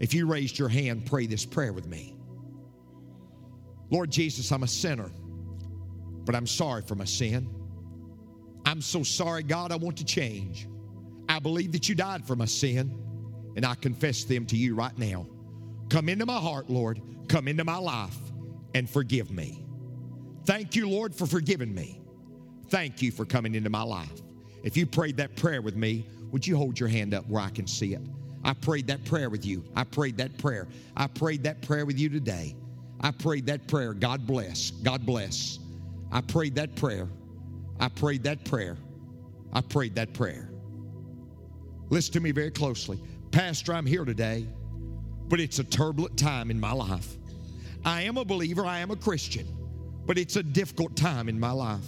If 0.00 0.12
you 0.12 0.26
raised 0.26 0.58
your 0.58 0.68
hand, 0.68 1.06
pray 1.06 1.26
this 1.26 1.46
prayer 1.46 1.72
with 1.72 1.86
me. 1.86 2.16
Lord 3.90 4.10
Jesus, 4.10 4.50
I'm 4.50 4.64
a 4.64 4.68
sinner, 4.68 5.10
but 6.24 6.34
I'm 6.34 6.46
sorry 6.46 6.82
for 6.82 6.96
my 6.96 7.04
sin. 7.04 7.48
I'm 8.66 8.82
so 8.82 9.04
sorry, 9.04 9.44
God, 9.44 9.70
I 9.70 9.76
want 9.76 9.98
to 9.98 10.04
change. 10.04 10.66
I 11.28 11.38
believe 11.38 11.70
that 11.72 11.88
you 11.88 11.94
died 11.94 12.26
for 12.26 12.34
my 12.34 12.44
sin, 12.46 12.92
and 13.54 13.64
I 13.64 13.76
confess 13.76 14.24
them 14.24 14.46
to 14.46 14.56
you 14.56 14.74
right 14.74 14.98
now. 14.98 15.28
Come 15.90 16.08
into 16.08 16.26
my 16.26 16.38
heart, 16.38 16.68
Lord. 16.68 17.00
Come 17.28 17.46
into 17.46 17.64
my 17.64 17.78
life 17.78 18.16
and 18.74 18.88
forgive 18.88 19.30
me. 19.30 19.64
Thank 20.44 20.76
you, 20.76 20.88
Lord, 20.88 21.14
for 21.14 21.26
forgiving 21.26 21.74
me. 21.74 22.00
Thank 22.68 23.02
you 23.02 23.10
for 23.10 23.24
coming 23.24 23.54
into 23.54 23.70
my 23.70 23.82
life. 23.82 24.22
If 24.62 24.76
you 24.76 24.86
prayed 24.86 25.16
that 25.18 25.36
prayer 25.36 25.62
with 25.62 25.76
me, 25.76 26.06
would 26.30 26.46
you 26.46 26.56
hold 26.56 26.78
your 26.78 26.88
hand 26.88 27.14
up 27.14 27.26
where 27.28 27.42
I 27.42 27.50
can 27.50 27.66
see 27.66 27.94
it? 27.94 28.02
I 28.44 28.54
prayed 28.54 28.86
that 28.88 29.04
prayer 29.04 29.30
with 29.30 29.44
you. 29.44 29.64
I 29.74 29.84
prayed 29.84 30.16
that 30.18 30.36
prayer. 30.38 30.68
I 30.96 31.06
prayed 31.06 31.42
that 31.44 31.62
prayer 31.62 31.86
with 31.86 31.98
you 31.98 32.08
today. 32.08 32.56
I 33.00 33.10
prayed 33.10 33.46
that 33.46 33.66
prayer. 33.68 33.94
God 33.94 34.26
bless. 34.26 34.70
God 34.70 35.04
bless. 35.06 35.58
I 36.10 36.20
prayed 36.20 36.54
that 36.56 36.74
prayer. 36.76 37.08
I 37.80 37.88
prayed 37.88 38.24
that 38.24 38.44
prayer. 38.44 38.76
I 39.52 39.60
prayed 39.60 39.94
that 39.94 40.12
prayer. 40.14 40.50
Listen 41.90 42.12
to 42.14 42.20
me 42.20 42.32
very 42.32 42.50
closely. 42.50 43.00
Pastor, 43.30 43.74
I'm 43.74 43.86
here 43.86 44.04
today, 44.04 44.46
but 45.28 45.40
it's 45.40 45.58
a 45.58 45.64
turbulent 45.64 46.18
time 46.18 46.50
in 46.50 46.58
my 46.58 46.72
life. 46.72 47.16
I 47.84 48.02
am 48.02 48.16
a 48.16 48.24
believer, 48.24 48.66
I 48.66 48.78
am 48.78 48.90
a 48.90 48.96
Christian, 48.96 49.46
but 50.06 50.18
it's 50.18 50.36
a 50.36 50.42
difficult 50.42 50.96
time 50.96 51.28
in 51.28 51.38
my 51.38 51.52
life. 51.52 51.86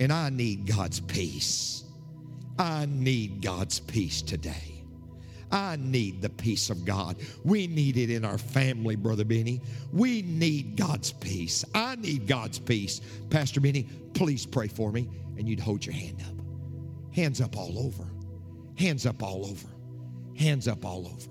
And 0.00 0.12
I 0.12 0.30
need 0.30 0.66
God's 0.66 1.00
peace. 1.00 1.84
I 2.58 2.86
need 2.86 3.42
God's 3.42 3.80
peace 3.80 4.22
today. 4.22 4.78
I 5.50 5.76
need 5.76 6.20
the 6.20 6.28
peace 6.28 6.70
of 6.70 6.84
God. 6.84 7.16
We 7.44 7.66
need 7.66 7.96
it 7.96 8.10
in 8.10 8.24
our 8.24 8.38
family, 8.38 8.96
Brother 8.96 9.24
Benny. 9.24 9.62
We 9.92 10.22
need 10.22 10.76
God's 10.76 11.12
peace. 11.12 11.64
I 11.74 11.96
need 11.96 12.26
God's 12.26 12.58
peace. 12.58 13.00
Pastor 13.30 13.60
Benny, 13.60 13.88
please 14.14 14.44
pray 14.44 14.68
for 14.68 14.92
me. 14.92 15.08
And 15.38 15.48
you'd 15.48 15.60
hold 15.60 15.86
your 15.86 15.94
hand 15.94 16.22
up. 16.28 17.14
Hands 17.14 17.40
up 17.40 17.56
all 17.56 17.78
over. 17.78 18.04
Hands 18.76 19.06
up 19.06 19.22
all 19.22 19.46
over. 19.46 19.68
Hands 20.36 20.68
up 20.68 20.84
all 20.84 21.06
over. 21.06 21.30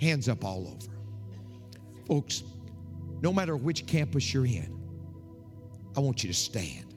Hands 0.00 0.28
up 0.28 0.44
all 0.44 0.66
over. 0.66 0.92
Folks, 2.06 2.42
no 3.24 3.32
matter 3.32 3.56
which 3.56 3.86
campus 3.86 4.34
you're 4.34 4.44
in, 4.44 4.78
I 5.96 6.00
want 6.00 6.22
you 6.22 6.28
to 6.28 6.34
stand. 6.34 6.94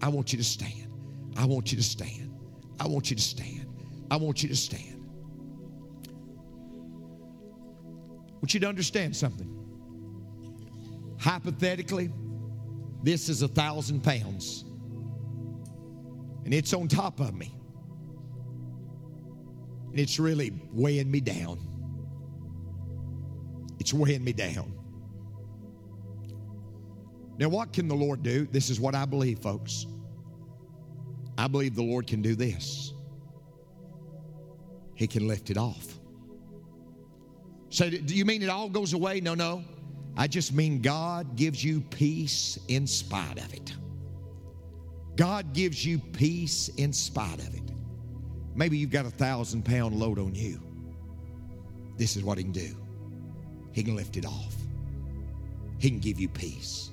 I 0.00 0.08
want 0.08 0.32
you 0.32 0.38
to 0.38 0.44
stand. 0.44 0.86
I 1.36 1.46
want 1.46 1.72
you 1.72 1.76
to 1.76 1.84
stand. 1.84 2.30
I 2.78 2.86
want 2.86 3.10
you 3.10 3.16
to 3.16 3.22
stand. 3.22 3.66
I 4.08 4.16
want 4.16 4.42
you 4.44 4.48
to 4.50 4.56
stand. 4.56 4.94
want 8.40 8.52
you 8.52 8.60
to 8.60 8.68
understand 8.68 9.16
something. 9.16 9.50
Hypothetically, 11.18 12.10
this 13.02 13.28
is 13.28 13.42
a 13.42 13.48
thousand 13.48 14.04
pounds, 14.04 14.66
and 16.44 16.52
it's 16.52 16.72
on 16.72 16.86
top 16.86 17.20
of 17.20 17.34
me, 17.34 17.52
and 19.90 19.98
it's 19.98 20.20
really 20.20 20.52
weighing 20.72 21.10
me 21.10 21.20
down. 21.20 21.58
It's 23.80 23.94
weighing 23.94 24.22
me 24.22 24.34
down. 24.34 24.83
Now, 27.38 27.48
what 27.48 27.72
can 27.72 27.88
the 27.88 27.94
Lord 27.94 28.22
do? 28.22 28.46
This 28.46 28.70
is 28.70 28.78
what 28.78 28.94
I 28.94 29.04
believe, 29.04 29.40
folks. 29.40 29.86
I 31.36 31.48
believe 31.48 31.74
the 31.74 31.82
Lord 31.82 32.06
can 32.06 32.22
do 32.22 32.34
this. 32.34 32.92
He 34.94 35.06
can 35.06 35.26
lift 35.26 35.50
it 35.50 35.56
off. 35.56 35.98
So, 37.70 37.90
do 37.90 38.14
you 38.14 38.24
mean 38.24 38.42
it 38.42 38.48
all 38.48 38.68
goes 38.68 38.92
away? 38.92 39.20
No, 39.20 39.34
no. 39.34 39.64
I 40.16 40.28
just 40.28 40.52
mean 40.52 40.80
God 40.80 41.34
gives 41.34 41.64
you 41.64 41.80
peace 41.80 42.58
in 42.68 42.86
spite 42.86 43.38
of 43.44 43.52
it. 43.52 43.74
God 45.16 45.52
gives 45.52 45.84
you 45.84 45.98
peace 45.98 46.68
in 46.76 46.92
spite 46.92 47.40
of 47.40 47.54
it. 47.54 47.72
Maybe 48.54 48.78
you've 48.78 48.90
got 48.90 49.06
a 49.06 49.10
thousand 49.10 49.64
pound 49.64 49.96
load 49.96 50.20
on 50.20 50.34
you. 50.36 50.60
This 51.96 52.16
is 52.16 52.22
what 52.22 52.38
He 52.38 52.44
can 52.44 52.52
do 52.52 52.76
He 53.72 53.82
can 53.82 53.96
lift 53.96 54.16
it 54.16 54.24
off, 54.24 54.54
He 55.78 55.90
can 55.90 55.98
give 55.98 56.20
you 56.20 56.28
peace. 56.28 56.90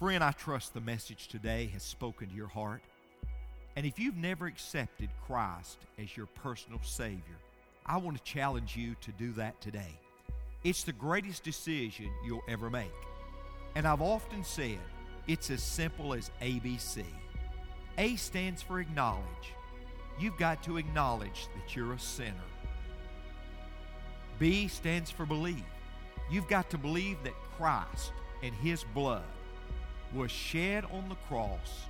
Friend, 0.00 0.24
I 0.24 0.32
trust 0.32 0.72
the 0.72 0.80
message 0.80 1.28
today 1.28 1.66
has 1.74 1.82
spoken 1.82 2.30
to 2.30 2.34
your 2.34 2.48
heart. 2.48 2.80
And 3.76 3.84
if 3.84 3.98
you've 3.98 4.16
never 4.16 4.46
accepted 4.46 5.10
Christ 5.26 5.76
as 5.98 6.16
your 6.16 6.24
personal 6.24 6.80
Savior, 6.82 7.36
I 7.84 7.98
want 7.98 8.16
to 8.16 8.22
challenge 8.22 8.78
you 8.78 8.96
to 9.02 9.12
do 9.12 9.32
that 9.32 9.60
today. 9.60 9.98
It's 10.64 10.84
the 10.84 10.94
greatest 10.94 11.44
decision 11.44 12.10
you'll 12.24 12.40
ever 12.48 12.70
make. 12.70 12.90
And 13.74 13.86
I've 13.86 14.00
often 14.00 14.42
said 14.42 14.78
it's 15.28 15.50
as 15.50 15.62
simple 15.62 16.14
as 16.14 16.30
ABC. 16.40 17.04
A 17.98 18.16
stands 18.16 18.62
for 18.62 18.80
acknowledge. 18.80 19.52
You've 20.18 20.38
got 20.38 20.62
to 20.62 20.78
acknowledge 20.78 21.48
that 21.54 21.76
you're 21.76 21.92
a 21.92 22.00
sinner. 22.00 22.48
B 24.38 24.66
stands 24.66 25.10
for 25.10 25.26
believe. 25.26 25.62
You've 26.30 26.48
got 26.48 26.70
to 26.70 26.78
believe 26.78 27.18
that 27.24 27.34
Christ 27.58 28.12
and 28.42 28.54
His 28.54 28.82
blood 28.94 29.24
was 30.14 30.30
shed 30.30 30.84
on 30.92 31.08
the 31.08 31.14
cross 31.14 31.86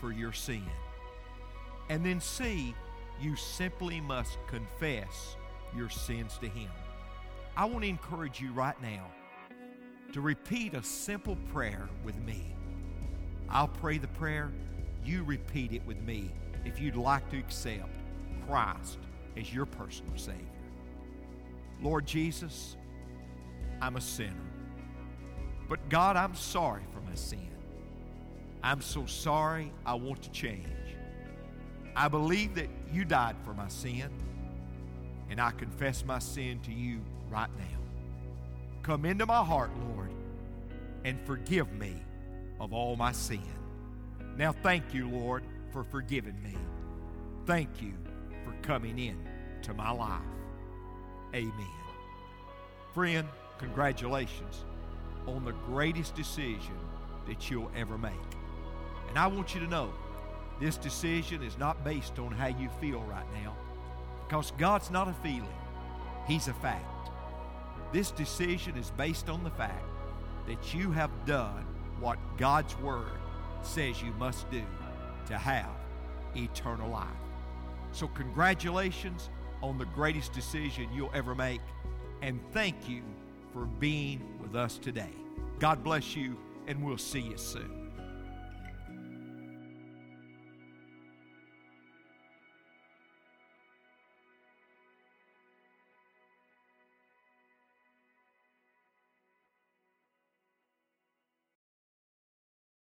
for 0.00 0.12
your 0.12 0.32
sin. 0.32 0.64
And 1.88 2.04
then 2.04 2.20
C, 2.20 2.74
you 3.20 3.36
simply 3.36 4.00
must 4.00 4.38
confess 4.48 5.36
your 5.76 5.88
sins 5.88 6.38
to 6.38 6.48
Him. 6.48 6.70
I 7.56 7.64
want 7.66 7.82
to 7.82 7.88
encourage 7.88 8.40
you 8.40 8.52
right 8.52 8.80
now 8.82 9.06
to 10.12 10.20
repeat 10.20 10.74
a 10.74 10.82
simple 10.82 11.36
prayer 11.52 11.88
with 12.04 12.16
me. 12.22 12.54
I'll 13.48 13.68
pray 13.68 13.98
the 13.98 14.08
prayer, 14.08 14.52
you 15.04 15.22
repeat 15.22 15.72
it 15.72 15.84
with 15.86 16.00
me 16.02 16.30
if 16.64 16.80
you'd 16.80 16.96
like 16.96 17.28
to 17.30 17.38
accept 17.38 17.88
Christ 18.48 18.98
as 19.36 19.52
your 19.52 19.66
personal 19.66 20.16
Savior. 20.16 20.40
Lord 21.82 22.06
Jesus, 22.06 22.76
I'm 23.80 23.96
a 23.96 24.00
sinner. 24.00 24.53
But 25.68 25.88
God, 25.88 26.16
I'm 26.16 26.34
sorry 26.34 26.82
for 26.92 27.00
my 27.00 27.14
sin. 27.14 27.48
I'm 28.62 28.80
so 28.80 29.06
sorry 29.06 29.72
I 29.84 29.94
want 29.94 30.22
to 30.22 30.30
change. 30.30 30.66
I 31.96 32.08
believe 32.08 32.54
that 32.56 32.68
you 32.92 33.04
died 33.04 33.36
for 33.44 33.54
my 33.54 33.68
sin, 33.68 34.10
and 35.30 35.40
I 35.40 35.52
confess 35.52 36.04
my 36.04 36.18
sin 36.18 36.60
to 36.60 36.72
you 36.72 37.00
right 37.30 37.50
now. 37.58 37.78
Come 38.82 39.04
into 39.04 39.26
my 39.26 39.44
heart, 39.44 39.70
Lord, 39.94 40.10
and 41.04 41.18
forgive 41.26 41.72
me 41.72 41.94
of 42.60 42.72
all 42.72 42.96
my 42.96 43.12
sin. 43.12 43.42
Now, 44.36 44.52
thank 44.52 44.92
you, 44.92 45.08
Lord, 45.08 45.44
for 45.70 45.84
forgiving 45.84 46.42
me. 46.42 46.56
Thank 47.46 47.80
you 47.80 47.92
for 48.44 48.52
coming 48.62 48.98
in 48.98 49.18
to 49.62 49.74
my 49.74 49.90
life. 49.90 50.20
Amen. 51.34 51.66
Friend, 52.92 53.26
congratulations 53.58 54.64
on 55.26 55.44
the 55.44 55.52
greatest 55.66 56.14
decision 56.14 56.78
that 57.26 57.50
you'll 57.50 57.70
ever 57.76 57.96
make. 57.98 58.12
And 59.08 59.18
I 59.18 59.26
want 59.26 59.54
you 59.54 59.60
to 59.60 59.66
know 59.66 59.92
this 60.60 60.76
decision 60.76 61.42
is 61.42 61.58
not 61.58 61.84
based 61.84 62.18
on 62.18 62.32
how 62.32 62.48
you 62.48 62.68
feel 62.80 63.00
right 63.02 63.26
now 63.42 63.54
because 64.26 64.52
God's 64.58 64.90
not 64.90 65.08
a 65.08 65.14
feeling, 65.22 65.46
He's 66.26 66.48
a 66.48 66.54
fact. 66.54 67.10
This 67.92 68.10
decision 68.10 68.76
is 68.76 68.90
based 68.90 69.28
on 69.28 69.44
the 69.44 69.50
fact 69.50 69.84
that 70.46 70.74
you 70.74 70.90
have 70.90 71.10
done 71.26 71.64
what 72.00 72.18
God's 72.36 72.76
Word 72.78 73.18
says 73.62 74.02
you 74.02 74.12
must 74.12 74.50
do 74.50 74.62
to 75.26 75.38
have 75.38 75.70
eternal 76.34 76.90
life. 76.90 77.08
So, 77.92 78.08
congratulations 78.08 79.30
on 79.62 79.78
the 79.78 79.84
greatest 79.86 80.32
decision 80.32 80.88
you'll 80.92 81.12
ever 81.14 81.34
make, 81.34 81.60
and 82.22 82.40
thank 82.52 82.88
you 82.88 83.02
for 83.52 83.66
being 83.66 84.20
with 84.54 84.62
us 84.62 84.78
today. 84.78 85.10
God 85.58 85.82
bless 85.82 86.14
you, 86.14 86.36
and 86.68 86.84
we'll 86.84 86.96
see 86.96 87.20
you 87.20 87.36
soon. 87.36 87.83